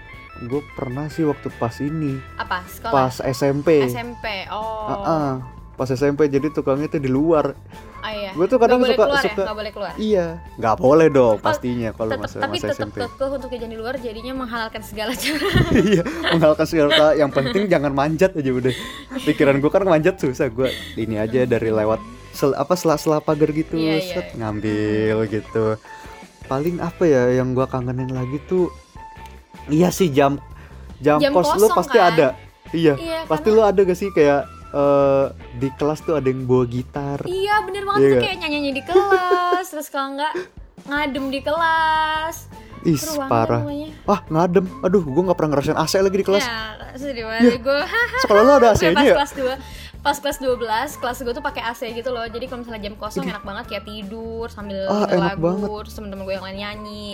gue 0.41 0.63
pernah 0.73 1.07
sih 1.09 1.23
waktu 1.23 1.49
pas 1.53 1.75
ini, 1.79 2.15
apa 2.35 2.63
sekolah 2.65 2.93
pas 2.93 3.15
SMP. 3.21 3.83
SMP 3.85 4.27
oh 4.49 4.87
Heeh, 4.89 5.31
pas 5.79 5.87
SMP 5.89 6.27
jadi 6.27 6.51
tukangnya 6.51 6.91
tuh 6.91 6.99
di 6.99 7.07
luar. 7.07 7.55
Ah, 7.99 8.11
iya. 8.11 8.31
Gua 8.35 8.45
tuh 8.45 8.59
kadang 8.59 8.79
boleh 8.79 8.93
suka- 8.93 9.07
keluar 9.07 9.17
ya? 9.17 9.27
suka- 9.29 9.45
Nggak 9.45 9.57
boleh 9.57 9.73
keluar. 9.73 9.93
Iya, 9.95 10.27
nggak 10.55 10.77
boleh 10.77 11.07
dong 11.09 11.37
pastinya 11.39 11.91
kalau 11.93 12.11
masa 12.17 12.37
tapi 12.37 12.53
masa 12.53 12.67
tetap 12.69 12.79
SMP. 12.85 12.97
kekeh 13.01 13.29
untuk 13.33 13.49
jajan 13.49 13.69
di 13.69 13.79
luar 13.79 13.95
jadinya 13.97 14.33
menghalalkan 14.37 14.83
segala 14.83 15.13
cara. 15.15 15.49
iya, 15.87 16.03
menghalalkan 16.29 16.67
segala 16.67 17.07
yang 17.15 17.31
penting 17.31 17.63
jangan 17.67 17.93
manjat 17.93 18.35
aja 18.35 18.51
udah. 18.51 18.75
Pikiran 19.21 19.57
gua 19.57 19.71
kan 19.71 19.83
manjat 19.85 20.15
susah, 20.17 20.47
gua 20.49 20.67
ini 20.95 21.15
aja 21.15 21.43
dari 21.45 21.71
lewat 21.71 22.03
sel, 22.31 22.53
apa 22.53 22.75
sela-sela 22.75 23.19
pagar 23.19 23.49
gitu, 23.49 23.75
Iya, 23.75 23.95
iya, 23.95 24.03
set, 24.13 24.27
iya. 24.29 24.35
ngambil 24.37 25.17
gitu. 25.29 25.65
Paling 26.45 26.79
apa 26.79 27.03
ya 27.03 27.23
yang 27.33 27.53
gua 27.53 27.65
kangenin 27.65 28.11
lagi 28.11 28.43
tuh 28.45 28.67
iya 29.69 29.89
sih 29.89 30.09
jam 30.09 30.43
jam, 30.99 31.19
Jam 31.19 31.31
kos 31.31 31.55
lu 31.55 31.71
pasti 31.71 31.95
kan? 31.95 32.11
ada. 32.13 32.29
Iya, 32.69 32.95
Iya, 32.95 33.19
pasti 33.25 33.49
lu 33.49 33.61
ada 33.61 33.79
gak 33.79 33.95
sih 33.95 34.11
kayak 34.11 34.45
eh, 34.71 35.27
di 35.55 35.69
kelas 35.71 35.99
tuh 36.01 36.15
ada 36.15 36.27
yang 36.27 36.45
bawa 36.45 36.65
gitar. 36.65 37.19
iya 37.25 37.61
bener 37.63 37.83
banget 37.83 38.01
Iya 38.01 38.11
tuh 38.11 38.23
kayak 38.23 38.37
nyanyi 38.43 38.71
di 38.71 38.83
kelas, 38.83 39.65
terus 39.73 39.89
kalau 39.89 40.15
nggak 40.15 40.33
ngadem 40.85 41.25
di 41.29 41.41
kelas. 41.41 42.37
Ih, 42.81 42.95
banget 42.95 43.27
parah. 43.27 43.61
pokoknya. 43.61 43.89
Wah, 44.05 44.21
ngadem. 44.25 44.65
Aduh, 44.81 45.03
gua 45.03 45.23
nggak 45.27 45.37
pernah 45.37 45.51
ngerasain 45.53 45.75
AC 45.77 45.93
lagi 45.99 46.15
di 46.15 46.27
kelas. 46.27 46.45
Ya, 46.47 46.59
sedih 46.95 47.25
banget 47.27 47.59
gue. 47.59 47.81
Sekolah 48.23 48.41
lu 48.41 48.53
ada 48.55 48.69
AC-nya 48.71 49.03
ya? 49.03 49.15
kelas 49.19 49.33
2 49.35 49.87
pas 49.99 50.15
kelas 50.15 50.39
12, 50.39 50.63
kelas 51.03 51.19
gue 51.21 51.35
tuh 51.35 51.43
pakai 51.43 51.63
AC 51.67 51.91
gitu 51.91 52.15
loh. 52.15 52.23
Jadi 52.23 52.47
kalau 52.47 52.63
misalnya 52.63 52.81
jam 52.81 52.95
kosong 52.95 53.27
enak 53.27 53.43
banget 53.43 53.65
kayak 53.67 53.85
tidur 53.85 54.47
sambil 54.47 54.87
Ah, 54.87 55.11
lagu, 55.11 55.43
banget. 55.43 55.69
terus 55.85 55.95
temen-temen 55.99 56.23
gue 56.23 56.35
yang 56.39 56.47
lain 56.47 56.57
nyanyi. 56.57 57.07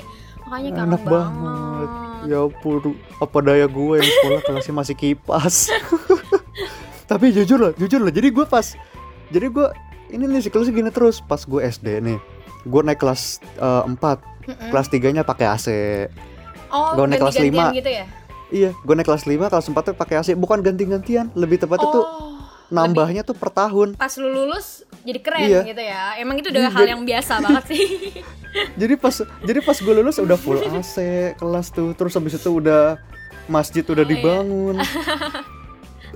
Makanya 0.45 0.71
kangen 0.71 0.89
Enak 0.93 1.03
banget. 1.03 1.89
Ya 2.25 2.39
ampun, 2.41 2.93
apa 3.17 3.39
daya 3.41 3.67
gue 3.67 3.95
yang 3.97 4.11
sekolah 4.11 4.41
kelasnya 4.45 4.75
masih 4.77 4.95
kipas. 4.95 5.55
Tapi 7.05 7.31
jujur 7.31 7.59
loh, 7.59 7.73
jujur 7.75 8.01
loh. 8.01 8.09
Jadi 8.09 8.29
gue 8.29 8.45
pas, 8.45 8.65
jadi 9.29 9.47
gue 9.47 9.67
ini 10.09 10.25
nih 10.25 10.41
siklusnya 10.41 10.73
gini 10.73 10.89
terus. 10.89 11.21
Pas 11.21 11.41
gue 11.41 11.61
SD 11.61 12.01
nih, 12.01 12.19
gue 12.63 12.81
naik 12.83 12.97
kelas 12.97 13.23
eh, 13.55 13.83
4 13.87 14.01
kelas 14.71 14.87
3 14.89 15.11
nya 15.11 15.23
pakai 15.23 15.47
AC. 15.47 15.69
Oh, 16.69 16.93
Gue 16.95 17.07
naik 17.07 17.21
kelas 17.21 17.35
ganti-gantian 17.35 17.71
lima. 17.71 17.77
gitu 17.77 17.91
ya? 17.93 18.05
Iya, 18.51 18.71
gue 18.75 18.95
naik 18.95 19.07
kelas 19.07 19.25
5, 19.25 19.47
kelas 19.49 19.67
4 19.67 19.83
tuh 19.83 19.95
pakai 19.95 20.15
AC. 20.19 20.29
Bukan 20.35 20.59
ganti-gantian, 20.61 21.31
lebih 21.35 21.57
tepatnya 21.57 21.89
tuh 21.89 22.03
Oh, 22.03 22.35
nambahnya 22.67 23.23
tuh 23.23 23.33
per 23.33 23.49
tahun. 23.49 23.95
pas 23.95 24.11
lu 24.15 24.27
lulus 24.27 24.83
jadi 25.01 25.21
keren 25.21 25.45
Iya. 25.45 25.61
gitu 25.63 25.81
ya. 25.81 26.17
Emang 26.17 26.37
itu 26.37 26.49
udah 26.49 26.63
Iya, 26.63 26.71
hal 26.71 26.81
jadi- 26.81 26.91
yang 26.91 27.03
biasa 27.05 27.33
banget 27.39 27.65
sih. 27.71 27.85
jadi 28.81 28.95
pas 28.95 29.15
jadi 29.43 29.59
pas 29.61 29.77
gue 29.77 29.95
lulus 29.95 30.17
udah 30.17 30.35
full 30.35 30.59
AC 30.59 30.97
kelas 31.35 31.67
tuh 31.69 31.91
terus 31.93 32.15
habis 32.15 32.35
itu 32.35 32.51
udah 32.51 32.97
masjid 33.47 33.83
Oh, 33.83 33.93
udah 33.93 34.05
iya. 34.05 34.17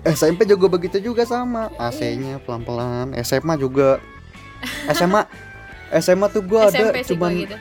SMP 0.04 0.44
juga 0.44 0.66
begitu 0.68 0.98
juga 0.98 1.22
sama 1.22 1.68
AC-nya 1.76 2.38
pelan-pelan 2.42 3.14
SMA 3.20 3.54
juga 3.56 3.98
SMA 4.88 5.22
SMA 5.94 6.26
tuh 6.28 6.42
gue 6.42 6.60
ada 6.60 6.92
cuman 7.02 7.30
gua 7.32 7.42
gitu. 7.42 7.56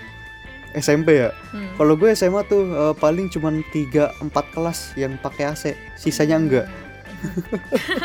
SMP 0.75 1.08
ya. 1.17 1.32
Hmm. 1.50 1.74
Kalau 1.74 1.96
gue 1.96 2.12
SMA 2.12 2.44
tuh 2.44 2.62
eh, 2.67 2.94
paling 2.94 3.27
cuman 3.27 3.63
3 3.65 4.20
4 4.20 4.53
kelas 4.53 4.94
yang 4.94 5.15
pakai 5.15 5.50
AC, 5.50 5.63
sisanya 5.96 6.38
enggak. 6.38 6.67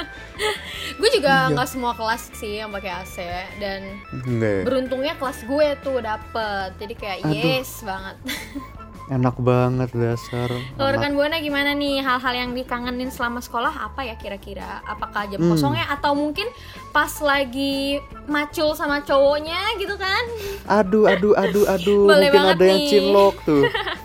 gue 0.93 1.11
juga 1.13 1.33
Iya. 1.43 1.53
nggak 1.53 1.69
semua 1.69 1.93
kelas 1.93 2.33
sih 2.33 2.61
yang 2.61 2.73
pakai 2.73 2.93
AC 2.95 3.17
dan 3.59 3.81
Enggak. 4.25 4.53
ya? 4.55 4.63
beruntungnya 4.65 5.15
kelas 5.17 5.45
gue 5.45 5.69
tuh 5.81 6.01
dapet 6.01 6.71
jadi 6.79 6.95
kayak 6.95 7.19
Aduh. 7.23 7.37
yes 7.37 7.85
banget 7.85 8.17
Enak 9.05 9.35
banget 9.37 9.91
dasar. 9.91 10.47
kalau 10.73 10.89
rekan 10.89 11.13
buana 11.13 11.37
gimana 11.37 11.73
nih 11.73 11.99
hal-hal 11.99 12.35
yang 12.35 12.51
dikangenin 12.51 13.09
selama 13.09 13.39
sekolah 13.39 13.69
apa 13.85 14.03
ya 14.03 14.15
kira-kira 14.15 14.81
apakah 14.85 15.27
jam 15.27 15.39
Hmm. 15.39 15.51
kosongnya 15.51 15.85
atau 15.87 16.13
mungkin 16.13 16.47
pas 16.91 17.11
lagi 17.19 17.99
macul 18.25 18.73
sama 18.73 19.01
cowoknya 19.01 19.59
gitu 19.77 19.97
kan 19.97 20.23
Aduh, 20.65 21.05
aduh, 21.05 21.35
aduh, 21.35 21.65
aduh. 21.67 22.07
Boleh 22.07 22.31
Mungkin 22.31 22.47
ada 22.49 22.65
yang 22.65 22.79
nih. 22.79 22.89
cinlok 22.89 23.35
tuh. 23.43 23.63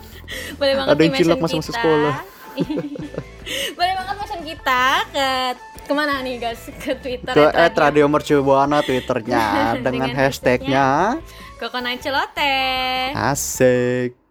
boleh 0.60 0.74
banget 0.74 0.90
Ada 0.90 1.00
yang 1.00 1.14
cilok 1.14 1.38
kita. 1.38 1.62
sekolah. 1.64 2.14
boleh 3.78 3.92
banget 3.94 4.14
mention 4.14 4.42
kita 4.42 4.84
ke 5.08 5.28
ke 5.88 5.92
mana 5.94 6.20
nih 6.20 6.36
guys 6.36 6.68
ke 6.74 6.92
twitter 7.00 7.32
Ke 7.32 7.48
at 7.48 7.72
at 7.72 7.74
Radio 7.78 8.04
Mercubuana 8.06 8.82
Twitternya 8.82 9.40
dengan 9.78 10.04
Dengan 10.04 10.10
hashtagnya 10.12 10.86
Coconut 11.56 11.96
Celote 11.98 12.60
asik. 13.16 14.27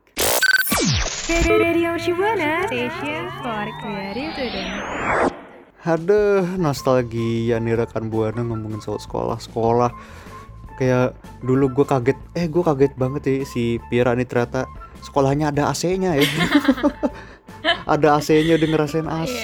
Aduh, 5.83 6.55
nostalgia 6.55 7.59
nih 7.59 7.75
rekan 7.83 8.07
buana 8.07 8.47
ngomongin 8.47 8.79
soal 8.79 8.95
sekolah-sekolah. 8.95 9.91
Kayak 10.79 11.19
dulu 11.43 11.67
gue 11.75 11.83
kaget, 11.83 12.15
eh 12.31 12.47
gue 12.47 12.63
kaget 12.63 12.95
banget 12.95 13.21
ya 13.27 13.35
si 13.43 13.75
Pira 13.91 14.15
nih 14.15 14.23
ternyata 14.23 14.71
sekolahnya 15.03 15.51
ada 15.51 15.67
AC-nya 15.75 16.15
ya. 16.15 16.23
ada 17.85 18.07
AC-nya 18.15 18.55
udah 18.55 18.67
ngerasain 18.67 19.07
AC. 19.07 19.41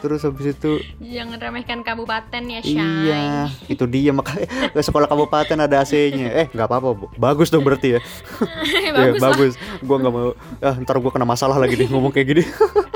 Terus 0.00 0.24
habis 0.24 0.56
itu 0.56 0.80
jangan 1.04 1.36
remehkan 1.36 1.84
kabupaten 1.84 2.40
ya 2.48 2.64
Shay 2.64 2.80
iya, 2.80 3.44
itu 3.68 3.84
dia 3.84 4.08
makanya 4.08 4.48
sekolah 4.80 5.04
kabupaten 5.04 5.58
ada 5.60 5.84
AC-nya. 5.84 6.32
Eh, 6.32 6.46
nggak 6.48 6.64
apa-apa, 6.64 7.12
bagus 7.20 7.52
dong 7.52 7.60
berarti 7.60 7.96
ya. 7.96 8.00
Iya, 8.64 8.90
bagus 9.12 9.20
lah. 9.20 9.28
bagus. 9.28 9.52
Gua 9.84 9.96
nggak 10.00 10.12
mau 10.12 10.32
ah, 10.64 10.74
ntar 10.80 10.96
gua 10.96 11.12
kena 11.12 11.28
masalah 11.28 11.60
lagi 11.60 11.76
nih 11.76 11.92
ngomong 11.92 12.08
kayak 12.08 12.26
gini. 12.32 12.44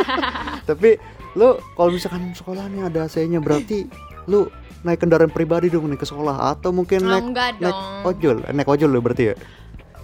Tapi 0.68 0.96
lu 1.36 1.60
kalau 1.76 1.90
misalkan 1.92 2.32
sekolahnya 2.32 2.88
ada 2.88 3.04
AC-nya 3.04 3.44
berarti 3.44 3.84
lu 4.24 4.48
naik 4.84 5.00
kendaraan 5.00 5.32
pribadi 5.32 5.68
dong 5.68 5.88
nih 5.88 6.00
ke 6.00 6.08
sekolah 6.08 6.52
atau 6.56 6.72
mungkin 6.72 7.04
Oh, 7.04 7.12
naik 7.12 7.24
enggak 7.28 7.48
naik 7.60 7.76
ojol, 8.04 8.36
Eh, 8.44 8.52
naik 8.56 8.68
ojol 8.68 8.88
lu 8.88 9.00
berarti 9.00 9.32
ya? 9.32 9.34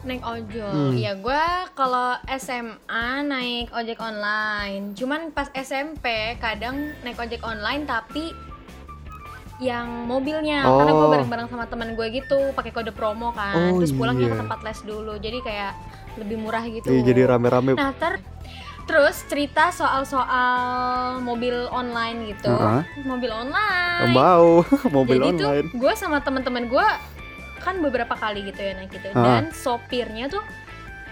Naik 0.00 0.22
ojol 0.22 0.72
Hmm. 0.90 0.96
ya 0.96 1.12
gue 1.14 1.42
kalau 1.72 2.12
SMA 2.26 3.06
naik 3.22 3.68
ojek 3.70 3.98
online 3.98 4.92
cuman 4.92 5.28
pas 5.28 5.52
SMP 5.52 6.04
kadang 6.36 6.74
naik 7.00 7.16
ojek 7.16 7.40
online 7.42 7.84
tapi 7.84 8.32
yang 9.58 10.08
mobilnya 10.08 10.64
karena 10.64 10.88
gue 10.90 11.04
Oh. 11.04 11.12
bareng-bareng 11.12 11.46
sama 11.46 11.64
teman 11.66 11.92
gue 11.92 12.06
gitu 12.14 12.48
pakai 12.50 12.72
kode 12.72 12.90
promo 12.90 13.28
kan 13.30 13.52
Oh, 13.70 13.76
terus 13.76 13.92
pulangnya 13.92 14.24
iya. 14.24 14.32
ke 14.32 14.40
tempat 14.40 14.58
les 14.62 14.80
dulu 14.80 15.12
jadi 15.16 15.38
kayak 15.38 15.72
lebih 16.16 16.36
murah 16.38 16.64
gitu 16.64 16.88
Iya, 16.88 17.02
jadi 17.04 17.20
rame-rame. 17.28 17.76
nah 17.76 17.92
ter 17.92 18.24
terus 18.82 19.22
cerita 19.22 19.68
soal-soal 19.70 20.56
mobil 21.20 21.68
online 21.68 22.26
gitu 22.26 22.48
Heeh. 22.48 22.82
mobil 23.04 23.28
online 23.28 24.10
Mau 24.10 24.64
mobil 24.96 25.20
jadi 25.20 25.28
online. 25.30 25.66
gue 25.70 25.92
sama 25.94 26.18
teman-teman 26.18 26.64
gue 26.66 26.86
kan 27.60 27.78
beberapa 27.78 28.12
kali 28.12 28.44
gitu 28.44 28.58
ya 28.58 28.72
naik 28.74 28.90
gitu 28.90 29.12
Ah. 29.12 29.24
dan 29.38 29.52
sopirnya 29.52 30.26
tuh 30.26 30.42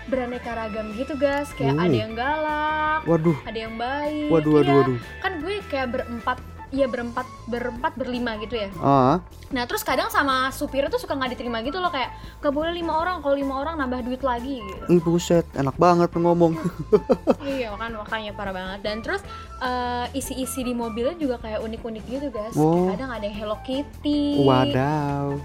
beraneka 0.05 0.57
ragam 0.57 0.97
gitu 0.97 1.15
guys 1.15 1.53
kayak 1.53 1.77
Oh. 1.77 1.85
ada 1.85 1.93
yang 1.95 2.13
galak 2.13 3.01
Waduh, 3.05 3.37
ada 3.45 3.59
yang 3.59 3.77
baik 3.77 4.29
waduh, 4.29 4.53
waduh, 4.55 4.65
Iya. 4.65 4.79
waduh. 4.83 4.99
kan 5.21 5.33
gue 5.39 5.55
kayak 5.67 5.89
berempat 5.91 6.39
Iya 6.69 6.85
berempat 6.85 7.25
berempat 7.49 7.97
berlima 7.97 8.37
gitu 8.37 8.61
ya. 8.61 8.69
Ah, 8.77 9.25
Nah 9.49 9.65
terus 9.65 9.81
kadang 9.81 10.13
sama 10.13 10.53
supirnya 10.53 10.93
tuh 10.93 11.01
suka 11.01 11.17
nggak 11.17 11.33
diterima 11.33 11.65
gitu 11.65 11.81
loh 11.81 11.89
kayak 11.89 12.13
gak 12.45 12.53
boleh 12.53 12.77
lima 12.77 12.93
orang 12.93 13.25
kalau 13.25 13.33
lima 13.33 13.57
orang 13.57 13.81
nambah 13.81 14.05
duit 14.05 14.21
lagi 14.21 14.61
gitu. 14.61 14.85
ih 14.87 15.01
buset, 15.01 15.49
enak 15.57 15.73
banget 15.81 16.13
ngomong. 16.13 16.61
iya 17.49 17.73
kan 17.73 17.89
makanya 17.91 18.37
parah 18.37 18.53
banget 18.53 18.85
dan 18.85 19.01
terus 19.01 19.25
eh, 19.65 20.13
isi-isi 20.13 20.61
di 20.61 20.77
mobilnya 20.77 21.17
juga 21.17 21.41
kayak 21.41 21.65
unik-unik 21.65 22.05
gitu 22.05 22.29
guys. 22.29 22.53
Oh. 22.53 22.93
Kadang 22.93 23.17
ada 23.17 23.25
yang 23.25 23.37
Hello 23.39 23.57
Kitty. 23.65 24.45
Wadaw, 24.45 25.41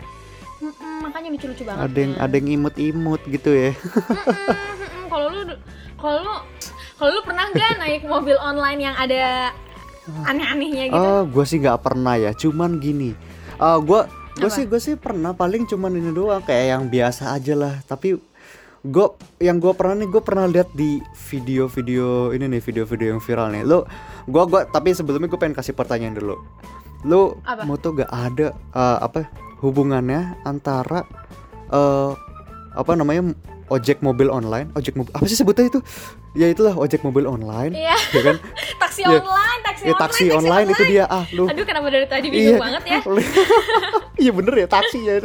Mm-mm, 0.63 1.03
makanya 1.03 1.27
lucu-lucu 1.35 1.63
banget. 1.67 1.83
ada 1.83 1.97
yang 1.99 2.13
kan. 2.15 2.23
ada 2.23 2.35
yang 2.39 2.47
imut-imut 2.55 3.21
gitu 3.27 3.51
ya. 3.51 3.71
Kalau 5.11 5.27
lu 5.27 5.41
kalau 5.99 6.19
lu 6.23 6.35
kalau 6.95 7.11
lu 7.11 7.21
pernah 7.27 7.45
nggak 7.51 7.71
naik 7.83 8.01
mobil 8.07 8.37
online 8.39 8.79
yang 8.79 8.95
ada 8.95 9.51
aneh-anehnya 10.23 10.83
gitu? 10.87 11.03
Oh, 11.03 11.21
gue 11.27 11.43
sih 11.43 11.59
nggak 11.59 11.83
pernah 11.83 12.15
ya. 12.15 12.31
Cuman 12.31 12.79
gini, 12.79 13.11
uh, 13.59 13.79
gue 13.83 14.07
gue 14.39 14.49
Apa? 14.49 14.55
sih 14.55 14.63
gue 14.63 14.79
sih 14.79 14.95
pernah 14.95 15.35
paling 15.35 15.67
cuman 15.67 15.99
ini 15.99 16.15
doang 16.15 16.39
kayak 16.47 16.65
yang 16.79 16.83
biasa 16.87 17.35
aja 17.35 17.53
lah. 17.59 17.75
Tapi 17.83 18.15
gue 18.83 19.07
yang 19.43 19.59
gue 19.59 19.71
pernah 19.75 19.95
nih 19.99 20.07
gue 20.11 20.21
pernah 20.23 20.47
lihat 20.47 20.71
di 20.71 21.03
video-video 21.27 22.31
ini 22.31 22.47
nih 22.47 22.61
video-video 22.63 23.15
yang 23.15 23.21
viral 23.23 23.51
nih. 23.51 23.63
Lo, 23.67 23.83
gue 24.27 24.43
gua 24.47 24.63
tapi 24.63 24.95
sebelumnya 24.95 25.27
gue 25.27 25.39
pengen 25.39 25.55
kasih 25.55 25.75
pertanyaan 25.75 26.15
dulu. 26.15 26.39
Lo 27.03 27.43
Apa? 27.43 27.67
mau 27.67 27.75
gak 27.75 28.07
ada 28.07 28.55
uh, 28.71 29.03
apa 29.03 29.27
hubungannya 29.63 30.35
antara 30.43 31.07
uh, 31.71 32.11
apa 32.75 32.91
namanya 32.93 33.31
ojek 33.71 34.03
mobil 34.03 34.27
online, 34.27 34.67
ojek 34.75 34.93
mobil 34.93 35.09
apa 35.15 35.23
sih 35.23 35.39
sebutnya 35.39 35.71
itu? 35.71 35.79
Ya 36.35 36.49
itulah 36.49 36.75
ojek 36.75 36.99
mobil 37.01 37.23
online, 37.23 37.71
Iya, 37.71 37.95
ya 38.11 38.21
kan? 38.21 38.35
taksi 38.83 39.01
Iya. 39.05 39.21
online, 39.21 39.59
taksi 39.63 39.81
Ya 39.81 39.87
online, 39.87 40.01
taksi 40.03 40.25
online 40.29 40.67
itu 40.67 40.83
dia 40.85 41.03
ah 41.07 41.25
lu 41.31 41.45
Aduh, 41.45 41.63
kenapa 41.63 41.87
dari 41.87 42.05
tadi 42.05 42.27
bingung 42.27 42.59
banget 42.59 42.83
ya? 42.83 42.99
iya 44.21 44.31
bener 44.33 44.53
ya 44.53 44.67
taksi 44.67 44.99
ya 44.99 45.15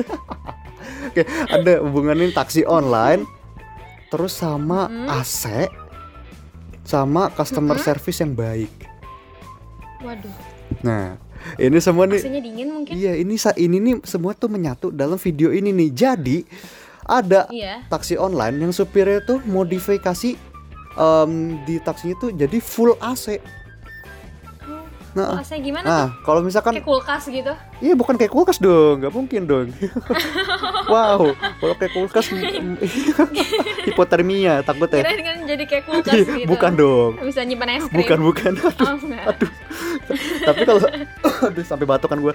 Oke, 1.08 1.22
ada 1.48 1.72
hubungannya 1.80 2.30
taksi 2.30 2.62
online 2.64 3.24
terus 4.08 4.36
sama 4.36 4.88
Mm-mm. 4.88 5.08
AC 5.10 5.68
sama 6.80 7.28
customer 7.28 7.76
service 7.76 8.16
yang 8.18 8.32
baik. 8.32 8.72
Waduh, 10.00 10.32
Nah, 10.80 11.20
ini 11.56 11.78
semua 11.78 12.04
nih 12.04 12.20
AC-nya 12.20 12.40
dingin 12.40 12.68
mungkin? 12.70 12.92
Iya, 12.92 13.12
ini 13.16 13.34
ini 13.56 13.76
nih 13.78 13.94
semua 14.02 14.32
tuh 14.32 14.48
menyatu 14.48 14.90
dalam 14.90 15.16
video 15.16 15.50
ini 15.50 15.70
nih. 15.70 15.90
Jadi 15.90 16.38
ada 17.02 17.48
Iya. 17.48 17.88
taksi 17.88 18.14
online 18.14 18.60
yang 18.60 18.72
supirnya 18.72 19.24
tuh 19.24 19.40
modifikasi 19.42 20.36
em, 20.94 21.32
di 21.64 21.80
taksinya 21.80 22.14
tuh 22.18 22.30
jadi 22.30 22.58
full 22.60 22.92
AC. 23.00 23.38
Oh, 24.68 24.84
Nah, 25.16 25.40
AC 25.40 25.56
gimana 25.58 25.82
tuh? 25.82 25.88
nah 25.88 26.06
kalau 26.20 26.44
misalkan 26.44 26.76
Kayak 26.76 26.84
kulkas 26.84 27.24
gitu? 27.26 27.52
Iya 27.80 27.96
bukan 27.96 28.14
kayak 28.14 28.28
kulkas 28.28 28.60
dong, 28.60 29.00
nggak 29.00 29.14
mungkin 29.14 29.42
dong. 29.48 29.66
wow, 30.92 31.32
kalau 31.58 31.74
kayak 31.74 31.92
kulkas 31.96 32.28
hipotermia 33.88 34.60
takut 34.62 34.92
ya. 34.92 35.00
Kirain 35.02 35.22
jadi 35.48 35.64
kayak 35.64 35.84
kulkas 35.84 36.14
gitu. 36.14 36.44
bukan 36.44 36.72
dong, 36.74 37.12
Bisa 37.20 37.40
nyimpan 37.40 37.68
es 37.74 37.84
krim. 37.84 37.96
bukan 37.98 38.18
bukan. 38.20 38.52
Aduh, 38.54 38.84
Oh, 38.84 38.96
enggak. 39.00 39.24
aduh. 39.26 39.50
Tapi 40.44 40.60
kalau 40.62 40.80
aduh 41.48 41.64
sampai 41.64 41.86
batuk 41.86 42.08
kan 42.08 42.20
gue 42.20 42.34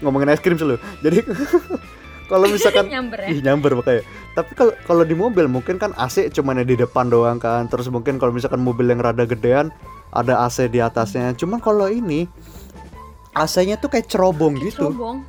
ngomongin 0.00 0.28
es 0.28 0.40
krim 0.40 0.56
selalu. 0.56 0.80
Jadi 0.98 1.20
kalau 2.32 2.48
misalkan 2.48 2.88
Nyamber 2.88 3.20
ya? 3.20 3.28
Ih, 3.28 3.40
nyamber 3.40 3.72
makanya. 3.74 4.02
Tapi 4.32 4.50
kalau 4.52 4.72
kalau 4.82 5.04
di 5.04 5.12
mobil 5.12 5.44
mungkin 5.44 5.76
kan 5.76 5.92
AC 5.94 6.32
cuman 6.32 6.64
di 6.64 6.74
depan 6.74 7.06
doang 7.06 7.36
kan. 7.36 7.68
Terus 7.68 7.86
mungkin 7.86 8.16
kalau 8.16 8.32
misalkan 8.32 8.58
mobil 8.58 8.88
yang 8.88 8.98
rada 8.98 9.22
gedean 9.22 9.68
ada 10.08 10.40
AC 10.40 10.66
di 10.66 10.80
atasnya. 10.80 11.36
Cuman 11.36 11.60
kalau 11.60 11.86
ini 11.86 12.24
AC-nya 13.34 13.76
tuh 13.76 13.90
kayak 13.90 14.06
cerobong 14.06 14.54
gitu. 14.56 14.88
Cerobong. 14.88 15.26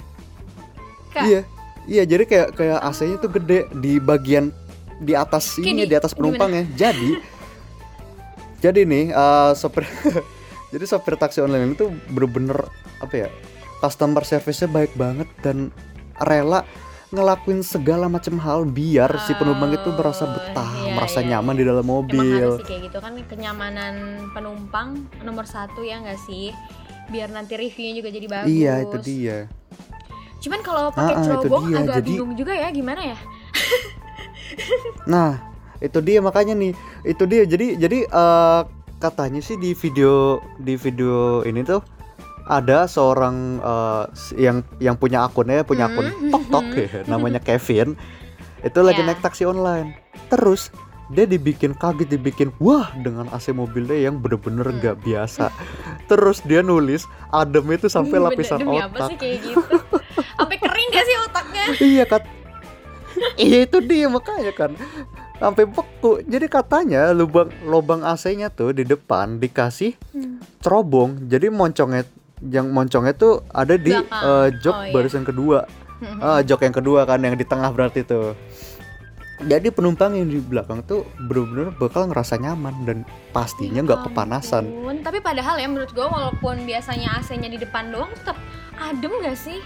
Kak, 1.09 1.25
Iya. 1.25 1.41
Iya, 1.85 2.03
jadi 2.07 2.23
kayak 2.23 2.47
kayak 2.53 2.79
AC-nya 2.81 3.17
tuh 3.17 3.29
gede 3.31 3.69
di 3.75 3.97
bagian 3.97 4.49
di 4.97 5.13
atas 5.13 5.55
Kayak 5.55 5.67
ini 5.67 5.81
di- 5.83 5.95
atas 5.95 6.11
penumpangnya. 6.11 6.63
Jadi 6.71 7.09
jadi 8.63 8.81
nih 8.81 9.05
eh, 9.09 9.51
sopir 9.53 9.83
jadi 10.73 10.85
sopir 10.85 11.15
taksi 11.15 11.39
online 11.39 11.73
itu 11.73 11.87
bener-bener 12.07 12.57
apa 12.97 13.15
ya? 13.17 13.29
Customer 13.75 14.23
service-nya 14.23 14.67
baik 14.67 14.95
banget 14.95 15.27
dan 15.39 15.69
rela 16.17 16.63
ngelakuin 17.07 17.61
segala 17.61 18.07
macam 18.07 18.35
hal 18.37 18.65
biar 18.65 19.07
si 19.21 19.31
penumpang 19.33 19.71
itu 19.71 19.87
merasa 19.89 20.25
Oh, 20.25 20.31
betah, 20.31 20.71
iya, 20.81 20.91
merasa 20.91 21.19
iya, 21.21 21.27
nyaman 21.29 21.53
iya. 21.53 21.59
di 21.59 21.65
dalam 21.65 21.85
Emang 21.85 21.97
mobil. 22.01 22.33
harus 22.49 22.57
sih 22.57 22.65
kayak 22.65 22.81
gitu 22.83 22.97
kan 22.97 23.13
kenyamanan 23.25 23.95
penumpang 24.31 24.87
nomor 25.21 25.45
satu 25.45 25.79
ya 25.79 26.01
nggak 26.01 26.19
sih? 26.19 26.49
Biar 27.05 27.29
nanti 27.29 27.53
reviewnya 27.53 27.93
juga 27.95 28.09
jadi 28.09 28.27
bagus. 28.27 28.49
Iya, 28.49 28.73
itu 28.81 28.97
dia. 28.99 29.37
Cuman 30.41 30.59
kalau 30.59 30.89
pakai 30.89 31.13
Ah, 31.13 31.19
ah, 31.19 31.23
cerobong 31.23 31.63
agak 31.69 31.95
Jadi- 31.95 32.09
bingung 32.09 32.33
juga 32.33 32.53
ya 32.53 32.67
gimana 32.69 33.01
ya? 33.05 33.17
Nah, 35.07 35.37
itu 35.77 35.99
dia 35.99 36.17
makanya 36.17 36.53
nih. 36.53 36.73
Itu 37.03 37.23
dia. 37.23 37.43
Jadi 37.43 37.75
jadi 37.75 38.03
eh, 38.03 38.61
katanya 38.97 39.39
sih 39.39 39.55
di 39.55 39.71
video 39.71 40.37
di 40.57 40.73
video 40.73 41.41
ini 41.41 41.61
tuh 41.61 41.83
ada 42.43 42.85
seorang 42.85 43.57
s- 44.11 44.33
yang 44.33 44.61
yang 44.77 44.93
punya 44.93 45.25
akunnya 45.25 45.61
punya 45.61 45.85
akun 45.87 46.05
Hmm, 46.07 46.29
TokTok 46.31 46.65
hmm. 46.67 46.77
ya, 46.77 46.87
namanya 47.11 47.39
Kevin. 47.39 47.93
Itu 48.59 48.81
lagi 48.81 49.01
Ya. 49.01 49.07
naik 49.07 49.21
taksi 49.21 49.43
online. 49.43 49.97
terus 50.25 50.73
dia 51.07 51.23
dibikin 51.23 51.71
kaget 51.71 52.09
dibikin 52.09 52.49
wah 52.57 52.89
dengan 52.97 53.29
AC 53.29 53.49
mobilnya 53.49 53.93
yang 53.93 54.17
bener-bener 54.17 54.65
Hmm. 54.65 54.77
nggak 54.79 54.97
biasa 54.99 55.53
terus 56.03 56.41
dia 56.41 56.61
nulis 56.61 57.05
adem 57.29 57.61
itu 57.69 57.85
sampai 57.85 58.17
lapisan 58.17 58.57
demi 58.59 58.81
apa 58.81 58.89
otak 58.89 59.09
sih 59.09 59.17
kayak 59.19 59.37
gitu 59.43 59.61
sampai 60.37 60.57
kering 60.57 60.89
gak 60.89 61.05
sih 61.05 61.15
otaknya 61.21 61.63
iya 61.77 62.03
kat 62.03 62.25
iya 63.37 63.63
itu 63.63 63.77
dia 63.79 64.07
makanya 64.07 64.51
kan 64.51 64.71
sampai 65.35 65.65
beku 65.65 66.23
jadi 66.23 66.47
katanya 66.47 67.11
lubang 67.11 67.51
lubang 67.61 68.01
AC-nya 68.01 68.47
tuh 68.47 68.71
di 68.71 68.83
depan 68.83 69.35
dikasih 69.35 69.95
Hmm. 70.11 70.39
cerobong 70.59 71.27
jadi 71.27 71.49
moncongnya 71.49 72.07
yang 72.41 72.69
moncongnya 72.69 73.11
tuh 73.11 73.43
ada 73.49 73.75
di 73.75 73.91
Belakang. 73.91 74.23
eh, 74.23 74.47
jok 74.57 74.73
Oh, 74.73 74.83
iya. 74.83 74.93
barisan 74.93 75.23
kedua 75.23 75.59
Ah, 76.19 76.39
jok 76.39 76.61
yang 76.61 76.75
kedua 76.75 77.01
kan 77.03 77.17
yang 77.17 77.33
di 77.33 77.43
tengah 77.43 77.71
berarti 77.71 78.03
tuh 78.03 78.35
jadi 79.37 79.67
penumpang 79.67 80.15
yang 80.15 80.27
di 80.27 80.39
belakang 80.39 80.79
tuh 80.81 81.03
bener-bener 81.17 81.71
bakal 81.73 82.07
ngerasa 82.07 82.35
nyaman 82.37 82.75
dan 82.83 82.97
pastinya 83.31 83.83
nggak 83.83 83.99
Ya 83.99 84.05
kepanasan. 84.05 84.63
Tapi 85.01 85.19
padahal 85.19 85.59
ya 85.59 85.67
menurut 85.67 85.91
gue 85.91 86.03
walaupun 86.03 86.63
biasanya 86.63 87.19
AC-nya 87.19 87.47
di 87.47 87.59
depan 87.59 87.91
doang 87.91 88.11
tetap 88.13 88.39
adem 88.77 89.11
gak 89.19 89.35
sih? 89.35 89.59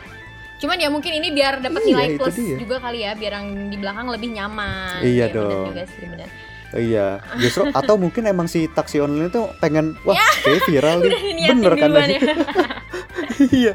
Cuman 0.60 0.75
ya 0.75 0.88
mungkin 0.88 1.12
ini 1.13 1.32
biar 1.32 1.60
dapat 1.60 1.82
Iya, 1.82 1.89
nilai 1.89 2.08
itu 2.12 2.20
plus 2.22 2.36
dia. 2.36 2.58
juga 2.58 2.75
kali 2.78 3.00
ya, 3.00 3.12
biar 3.13 3.32
yang 3.34 3.48
di 3.66 3.78
belakang 3.78 4.08
lebih 4.10 4.30
nyaman. 4.30 5.00
Iya 5.01 5.25
bener 5.25 5.36
dong. 5.48 5.66
juga 5.68 5.84
sih, 5.88 6.04
bener. 6.06 6.30
iya 6.72 7.08
justru 7.36 7.66
atau 7.74 7.96
mungkin 7.96 8.22
emang 8.24 8.46
si 8.46 8.68
taksi 8.68 9.00
online 9.00 9.28
itu 9.28 9.42
pengen 9.58 9.98
wah 10.04 10.13
kayak 10.39 10.62
viral 10.63 11.00
nih 11.01 11.01
Ya. 11.01 11.10
Udah 11.10 11.22
diniatin 11.24 11.56
bener 11.58 11.74
kan 11.74 11.89
ya. 11.89 12.20
iya 13.50 13.74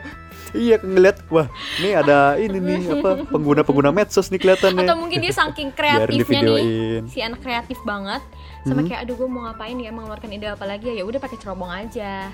iya 0.54 0.76
ngeliat 0.78 1.18
wah 1.26 1.50
ini 1.76 1.90
ada 1.90 2.18
ini 2.36 2.54
nih 2.56 2.94
apa 2.94 3.26
pengguna-pengguna 3.26 3.90
medsos 3.90 4.28
nih 4.28 4.38
kelihatannya 4.38 4.86
Atau 4.86 4.94
mungkin 4.96 5.18
dia 5.18 5.34
saking 5.34 5.74
kreatifnya 5.76 6.40
nih, 6.44 6.62
si 7.08 7.18
anak 7.18 7.40
kreatif 7.40 7.82
banget. 7.82 8.22
Sama 8.62 8.80
Hmm. 8.80 8.86
kayak 8.86 9.00
aduh 9.02 9.14
gue 9.14 9.26
mau 9.26 9.42
ngapain 9.44 9.74
ya 9.74 9.90
mengeluarkan 9.90 10.30
ide 10.30 10.46
apa 10.46 10.64
lagi 10.64 10.86
ya? 10.88 10.94
Ya 10.94 11.04
udah 11.04 11.18
pakai 11.18 11.36
cerobong 11.36 11.68
aja. 11.68 12.30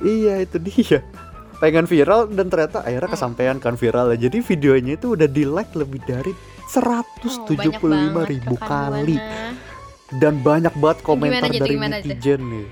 Iya 0.00 0.34
itu 0.40 0.56
dia 0.60 1.02
pengen 1.56 1.84
viral 1.84 2.26
dan 2.28 2.46
ternyata 2.46 2.80
akhirnya 2.80 3.06
Hmm. 3.06 3.14
kesampaian 3.14 3.56
kan 3.56 3.74
viral 3.74 4.12
jadi 4.12 4.34
videonya 4.36 4.94
itu 4.94 5.12
udah 5.12 5.26
di 5.26 5.44
like 5.44 5.72
lebih 5.72 6.02
dari 6.02 6.32
Oh, 6.64 6.80
175 7.46 7.78
banyak 7.78 8.26
ribu 8.26 8.54
kali. 8.56 9.16
dan 10.14 10.38
banyak 10.38 10.74
banget 10.74 10.98
komentar 11.00 11.44
Gimana, 11.44 11.52
Jet? 11.52 11.60
dari 11.60 11.74
Gimana, 11.74 11.94
netizen 11.98 12.40
nih. 12.42 12.66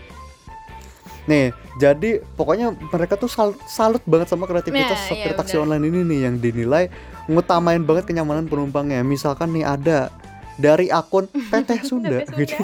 Nih 1.23 1.47
jadi 1.75 2.11
pokoknya 2.33 2.67
mereka 2.89 3.15
tuh 3.15 3.29
sal- 3.29 3.59
salut 3.65 4.03
banget 4.03 4.27
sama 4.27 4.45
kreativitas 4.45 4.97
Nah, 4.97 5.07
sopir 5.07 5.31
iya, 5.31 5.37
taksi 5.37 5.55
benar. 5.55 5.65
online 5.65 5.85
ini 5.87 6.01
nih 6.05 6.21
yang 6.21 6.35
dinilai 6.37 6.85
ngutamain 7.25 7.79
banget 7.81 8.05
kenyamanan 8.05 8.45
penumpangnya. 8.45 9.01
Misalkan 9.03 9.53
nih 9.53 9.63
ada 9.63 10.11
dari 10.57 10.91
akun 10.91 11.31
Teteh 11.51 11.81
Sunda. 11.81 12.27
Gitu. 12.27 12.59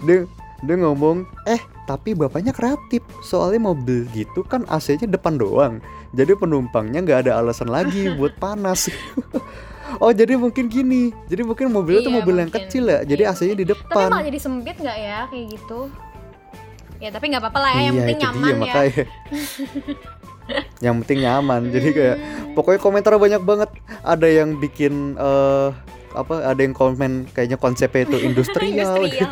Dia 0.00 0.26
dia 0.62 0.76
ngomong 0.76 1.22
eh 1.44 1.58
tapi 1.82 2.14
bapaknya 2.14 2.50
kreatif 2.50 3.02
soalnya 3.20 3.58
mobil 3.64 4.06
gitu 4.10 4.42
kan 4.42 4.62
AC-nya 4.66 5.06
depan 5.06 5.34
doang. 5.34 5.82
Jadi 6.12 6.32
penumpangnya 6.32 7.00
nggak 7.00 7.20
ada 7.26 7.38
alasan 7.38 7.66
lagi 7.66 8.06
buat 8.18 8.34
panas. 8.36 8.86
Oh 10.00 10.08
jadi 10.08 10.40
mungkin 10.40 10.72
gini. 10.72 11.12
Jadi 11.28 11.44
mungkin 11.44 11.68
mobilnya 11.68 12.00
tuh 12.00 12.08
Iya, 12.08 12.18
mobil 12.18 12.34
yang 12.34 12.48
mungkin. 12.48 12.64
kecil 12.64 12.84
ya. 12.88 13.04
Jadi 13.04 13.22
Iya, 13.22 13.32
AC-nya 13.36 13.54
di 13.54 13.66
Tapi 13.66 13.72
depan. 13.76 14.08
malah 14.08 14.24
jadi 14.24 14.38
sempit 14.40 14.76
nggak 14.80 14.98
ya? 14.98 15.18
Kayak 15.28 15.46
gitu? 15.52 15.80
Ya 16.96 17.08
tapi 17.12 17.24
nggak 17.28 17.42
apa-apa 17.44 17.58
lah 17.60 17.70
ya, 17.70 17.80
yang 17.82 17.84
iya 17.84 18.00
penting 18.00 18.18
nyaman 18.18 18.40
dia 18.40 18.48
ya. 18.48 18.56
makanya. 18.56 19.04
Yang 20.84 20.94
penting 20.98 21.18
nyaman. 21.20 21.62
Jadi 21.68 21.88
kayak 21.92 22.16
Hmm. 22.16 22.52
pokoknya 22.52 22.80
komentar 22.80 23.12
banyak 23.14 23.42
banget. 23.42 23.70
Ada 24.00 24.28
yang 24.28 24.56
bikin 24.56 25.14
eh 25.14 25.68
apa 26.12 26.34
ada 26.42 26.60
yang 26.60 26.72
komen 26.72 27.28
kayaknya 27.30 27.56
konsepnya 27.56 28.04
itu 28.04 28.16
industrial, 28.18 28.96
gitu. 29.06 29.28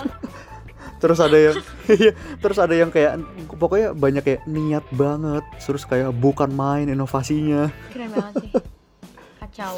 Terus 1.01 1.19
ada 1.19 1.35
yang 1.35 1.57
iya, 1.97 2.13
terus 2.37 2.57
ada 2.57 2.73
yang 2.73 2.89
kayak 2.89 3.17
pokoknya 3.51 3.93
banyak 3.93 4.23
kayak 4.23 4.43
niat 4.45 4.85
banget 4.91 5.41
terus 5.59 5.83
kayak 5.83 6.13
bukan 6.13 6.49
main 6.49 6.87
inovasinya 6.87 7.73
Keren 7.89 8.09
banget 8.11 8.35
sih. 8.39 8.51
Kacau. 9.41 9.77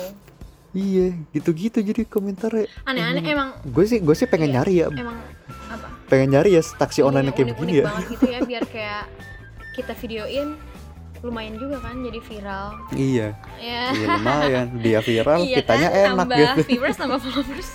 iya 0.72 1.12
gitu-gitu 1.30 1.78
jadi 1.80 2.02
komentarnya 2.02 2.64
Aneh-aneh 2.82 3.22
emang 3.22 3.54
gue 3.62 3.84
sih 3.84 3.98
gue 3.98 4.12
sih 4.12 4.24
pengen 4.24 4.48
Iya, 4.48 4.56
nyari 4.58 4.74
ya 4.74 4.86
emang 4.90 5.18
apa? 5.68 5.86
pengen 6.06 6.28
nyari 6.30 6.50
ya 6.50 6.62
taksi 6.64 7.00
online 7.00 7.28
Iya, 7.28 7.34
kayak 7.34 7.48
begini 7.52 7.72
ya 7.74 7.84
gitu 8.02 8.24
ya 8.26 8.38
biar 8.42 8.64
kayak 8.66 9.04
kita 9.72 9.92
videoin 9.94 10.56
lumayan 11.20 11.54
juga 11.54 11.78
kan 11.78 11.94
jadi 12.00 12.18
viral. 12.20 12.66
iya 12.90 13.28
Ya. 13.56 13.82
iya 13.90 14.06
lumayan 14.12 14.66
dia 14.76 14.98
viral 15.00 15.40
Iya 15.46 15.56
kitanya 15.60 15.88
kan? 15.88 16.00
enak 16.02 16.16
Nambah 16.18 16.38
gitu 16.40 16.60
viewers 16.66 16.96
nambah 16.96 17.18
followers. 17.20 17.68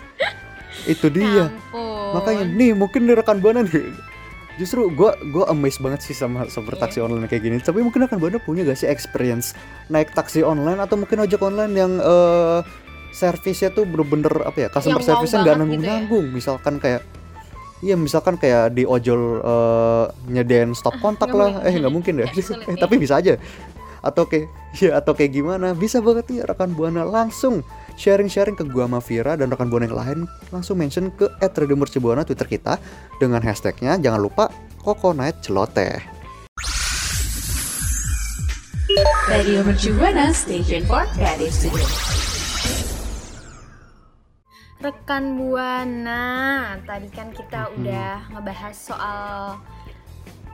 Itu 0.88 1.08
dia 1.08 1.47
Ampun. 1.47 2.15
makanya 2.15 2.43
nih 2.45 2.71
mungkin 2.71 3.06
rekan 3.06 3.38
buana 3.38 3.62
nih 3.62 3.91
justru 4.56 4.89
gue 4.89 5.12
gue 5.28 5.43
amazed 5.45 5.78
banget 5.78 6.02
sih 6.02 6.12
sama 6.12 6.47
sopir 6.47 6.73
Iya. 6.73 6.82
taksi 6.82 7.00
online 7.00 7.28
kayak 7.28 7.43
gini 7.43 7.58
tapi 7.60 7.80
mungkin 7.80 8.02
rekan 8.02 8.17
buana 8.17 8.39
punya 8.39 8.63
gak 8.63 8.76
sih 8.76 8.88
experience 8.88 9.54
naik 9.88 10.10
taksi 10.12 10.41
online 10.41 10.80
atau 10.80 10.95
mungkin 10.95 11.19
ojek 11.19 11.38
online 11.39 11.73
yang 11.73 11.91
eh 11.95 12.60
servisnya 13.10 13.69
tuh 13.69 13.84
bener-bener 13.84 14.30
apa 14.43 14.58
ya 14.58 14.67
customer 14.67 14.97
Yang 14.97 15.06
nggak 15.06 15.13
banget 15.13 15.30
gitu 15.30 15.45
ya. 15.45 15.54
nanggung-nanggung 15.56 16.26
misalkan 16.32 16.76
kayak 16.78 17.02
Iya 17.78 17.93
misalkan 17.93 18.41
kayak 18.41 18.73
di 18.73 18.89
ojol 18.89 19.38
nyediain 20.28 20.73
stop 20.73 20.97
kontak 20.97 21.30
Nggak 21.30 21.38
lah, 21.38 21.52
mungkin. 21.54 21.69
eh 21.69 21.73
nggak 21.78 21.93
mungkin 21.93 22.13
deh, 22.17 22.26
eh, 22.34 22.41
ya. 22.41 22.73
tapi 22.73 22.95
bisa 22.97 23.21
aja. 23.21 23.38
Atau 24.02 24.26
kayak, 24.26 24.50
ya 24.76 24.97
atau 24.97 25.13
kayak 25.13 25.30
gimana? 25.32 25.78
Bisa 25.78 26.02
banget 26.02 26.26
nih 26.28 26.41
rekan 26.41 26.73
buana 26.73 27.06
langsung 27.06 27.62
sharing-sharing 27.97 28.53
ke 28.53 28.63
gua 28.63 28.86
sama 28.86 29.01
Vira 29.01 29.33
dan 29.33 29.49
rekan 29.49 29.67
buana 29.67 29.86
yang 29.86 29.97
lain 29.97 30.19
langsung 30.49 30.77
mention 30.77 31.10
ke 31.12 31.25
@radiomercubuana 31.41 32.21
Twitter 32.21 32.45
kita 32.47 32.77
dengan 33.17 33.41
hashtagnya 33.41 33.97
jangan 33.97 34.21
lupa 34.21 34.47
Koko 34.79 35.12
Night 35.12 35.41
Celoteh. 35.41 35.99
Radio 39.27 39.60
Mercu 39.62 39.91
Buana 39.93 40.31
Station 40.31 40.88
for 40.88 41.03
Creative 41.12 41.51
Studio. 41.51 41.83
Rekan 44.77 45.36
Buana, 45.36 46.23
tadi 46.86 47.10
kan 47.10 47.33
kita 47.33 47.67
Hmm. 47.67 47.75
udah 47.75 48.13
ngebahas 48.31 48.75
soal 48.77 49.57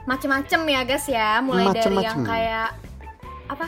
macem-macem 0.04 0.60
ya 0.64 0.80
guys 0.82 1.06
ya, 1.06 1.38
mulai 1.38 1.68
dari 1.70 1.92
yang 1.94 2.18
Macem-macem. 2.18 2.24
kayak 2.24 2.68
apa? 3.46 3.66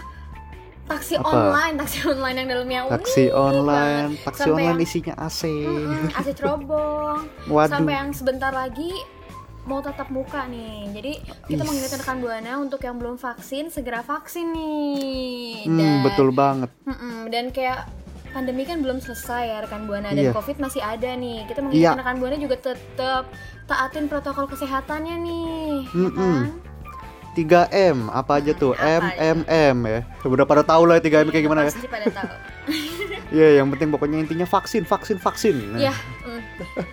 Taksi 0.87 1.14
Apa? 1.16 1.27
online, 1.27 1.75
taksi 1.77 1.99
online 2.07 2.37
yang 2.38 2.49
dalamnya 2.49 2.81
Taksi 2.88 3.25
unik 3.25 3.35
online, 3.35 4.07
banget. 4.07 4.25
taksi 4.25 4.40
Sampai 4.40 4.55
online 4.55 4.70
yang- 4.72 4.87
isinya 4.87 5.14
AC. 5.18 5.40
Mm-mm, 5.44 6.07
AC 6.12 6.29
cerobong, 6.33 7.18
Waduh. 7.46 7.70
sampai 7.72 7.94
yang 7.96 8.11
sebentar 8.11 8.53
lagi 8.53 8.90
mau 9.64 9.83
tatap 9.83 10.09
muka 10.09 10.46
nih. 10.46 10.87
Jadi 10.92 11.12
kita 11.44 11.59
Is. 11.59 11.66
mengingatkan 11.66 11.99
rekan 12.01 12.18
Buana 12.20 12.53
untuk 12.57 12.79
yang 12.81 12.96
belum 12.96 13.16
vaksin 13.16 13.66
segera 13.68 14.01
vaksin 14.01 14.46
nih. 14.49 15.66
Hmm, 15.66 16.07
betul 16.07 16.31
banget. 16.31 16.70
Dan 17.27 17.51
kayak 17.51 17.90
pandemi 18.29 18.62
kan 18.62 18.79
belum 18.79 19.01
selesai 19.01 19.42
ya 19.44 19.59
rekan 19.61 19.85
buana 19.85 20.12
dan 20.12 20.22
Iya. 20.22 20.31
covid 20.31 20.61
masih 20.61 20.79
ada 20.79 21.09
nih 21.11 21.49
kita 21.49 21.57
mengingatkan 21.59 21.81
Iya. 21.90 22.01
rekan 22.05 22.16
buana 22.16 22.37
juga 22.37 22.57
tetap 22.61 23.25
taatin 23.64 24.07
protokol 24.07 24.44
kesehatannya 24.46 25.16
nih 25.18 25.49
ya 25.88 25.99
Mm-mm. 26.05 26.12
kan 26.12 26.53
3M 27.37 28.09
apa 28.09 28.40
aja 28.40 28.57
tuh? 28.57 28.72
M? 28.81 29.03
M 29.20 29.38
M 29.44 29.77
ya. 29.85 30.01
Udah 30.25 30.49
pada 30.49 30.64
tahu 30.64 30.88
lah 30.88 30.96
3M 30.96 31.29
kayak 31.29 31.44
gimana 31.44 31.68
ya. 31.68 31.70
pasti 31.70 31.85
pada 31.87 32.09
tahu 32.09 32.33
Iya, 33.34 33.62
yang 33.62 33.68
penting 33.74 33.90
pokoknya 33.90 34.22
intinya 34.22 34.46
vaksin, 34.46 34.86
vaksin, 34.86 35.18
vaksin. 35.18 35.56
Nah. 35.74 35.80
ya 35.90 35.94
mm, 36.26 36.40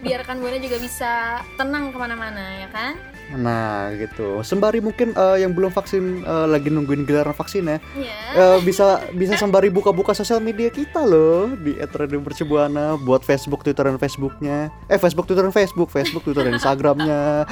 biar 0.02 0.26
rekan 0.26 0.41
buana 0.41 0.58
juga 0.58 0.78
bisa 0.82 1.41
tenang 1.56 1.93
ke 1.93 1.98
mana-mana 1.98 2.58
ya 2.58 2.67
kan 2.74 2.98
Nah, 3.32 3.89
gitu. 3.96 4.43
Sembari 4.43 4.84
mungkin 4.84 5.15
eh, 5.15 5.38
yang 5.41 5.56
belum 5.56 5.72
vaksin 5.72 6.28
eh, 6.28 6.48
lagi 6.50 6.67
nungguin 6.67 7.08
gelaran 7.08 7.32
vaksin 7.32 7.65
ya, 7.65 7.78
ya 7.96 8.17
eh, 8.36 8.60
bisa 8.62 9.00
bisa 9.15 9.39
sembari 9.39 9.72
buka-buka 9.72 10.12
sosial 10.12 10.43
media 10.43 10.67
kita 10.67 11.02
loh 11.02 11.56
di 11.56 11.80
@radiomercubuana 11.80 13.00
buat 13.02 13.24
Facebook, 13.24 13.63
Twitter 13.63 13.88
dan 13.88 13.98
Facebooknya. 13.98 14.69
Eh, 14.91 15.00
Facebook, 15.00 15.26
Twitter 15.26 15.48
dan 15.48 15.56
Facebook, 15.56 15.89
Facebook, 15.89 16.28
Twitter 16.28 16.46
dan 16.46 16.60
Instagramnya. 16.60 17.48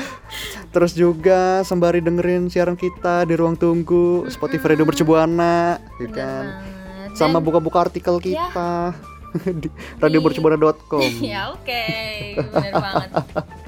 Terus 0.75 0.91
juga 0.93 1.63
sembari 1.63 2.03
dengerin 2.03 2.51
siaran 2.51 2.75
kita 2.75 3.23
di 3.25 3.33
ruang 3.39 3.55
tunggu 3.55 4.27
Spotify 4.27 4.75
Radio 4.75 4.85
gitu 4.85 5.07
bener 5.07 5.79
kan. 6.11 6.80
Banget. 7.11 7.17
Sama 7.17 7.37
Dan- 7.37 7.43
buka-buka 7.43 7.77
artikel 7.83 8.15
Ya. 8.23 8.47
kita 8.47 8.71
di 9.61 9.67
radiomercubuana.com. 9.97 11.03
ya 11.23 11.51
oke 11.51 11.85
bener 12.37 12.73
banget 12.73 13.09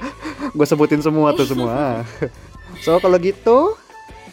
Gue 0.56 0.66
sebutin 0.66 1.00
semua 1.00 1.32
tuh 1.32 1.46
semua. 1.46 2.04
so 2.80 2.98
kalau 2.98 3.16
gitu 3.16 3.80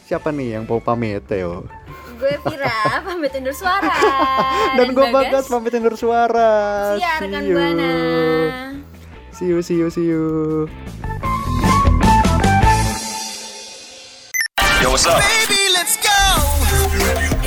siapa 0.04 0.30
nih 0.30 0.54
yang 0.54 0.64
mau 0.64 0.78
pamit 0.78 1.22
yo? 1.28 1.62
gue 2.12 2.34
Vira 2.44 2.68
pamit 3.00 3.32
undur 3.32 3.54
suara 3.54 3.96
Dan 4.74 4.90
gue 4.90 5.06
Bagas 5.08 5.46
pamit 5.46 5.72
undur 5.72 5.94
suara. 5.94 6.50
See 6.92 7.00
ya 7.00 7.12
rekan 7.16 7.42
you. 7.42 7.54
buana 7.54 7.92
See 9.32 9.48
you, 9.48 9.62
see 9.62 9.72
you, 9.74 9.88
see 9.88 10.04
you. 10.04 10.68
Yo, 14.80 14.88
what's 14.90 15.06
up? 15.06 15.16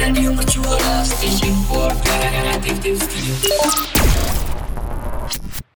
Radio 0.03 0.33
Mercu 0.33 0.59
Buana 0.59 1.05
Station 1.05 1.55
for 1.63 1.87
Creative 2.03 2.99
Studio. 2.99 4.02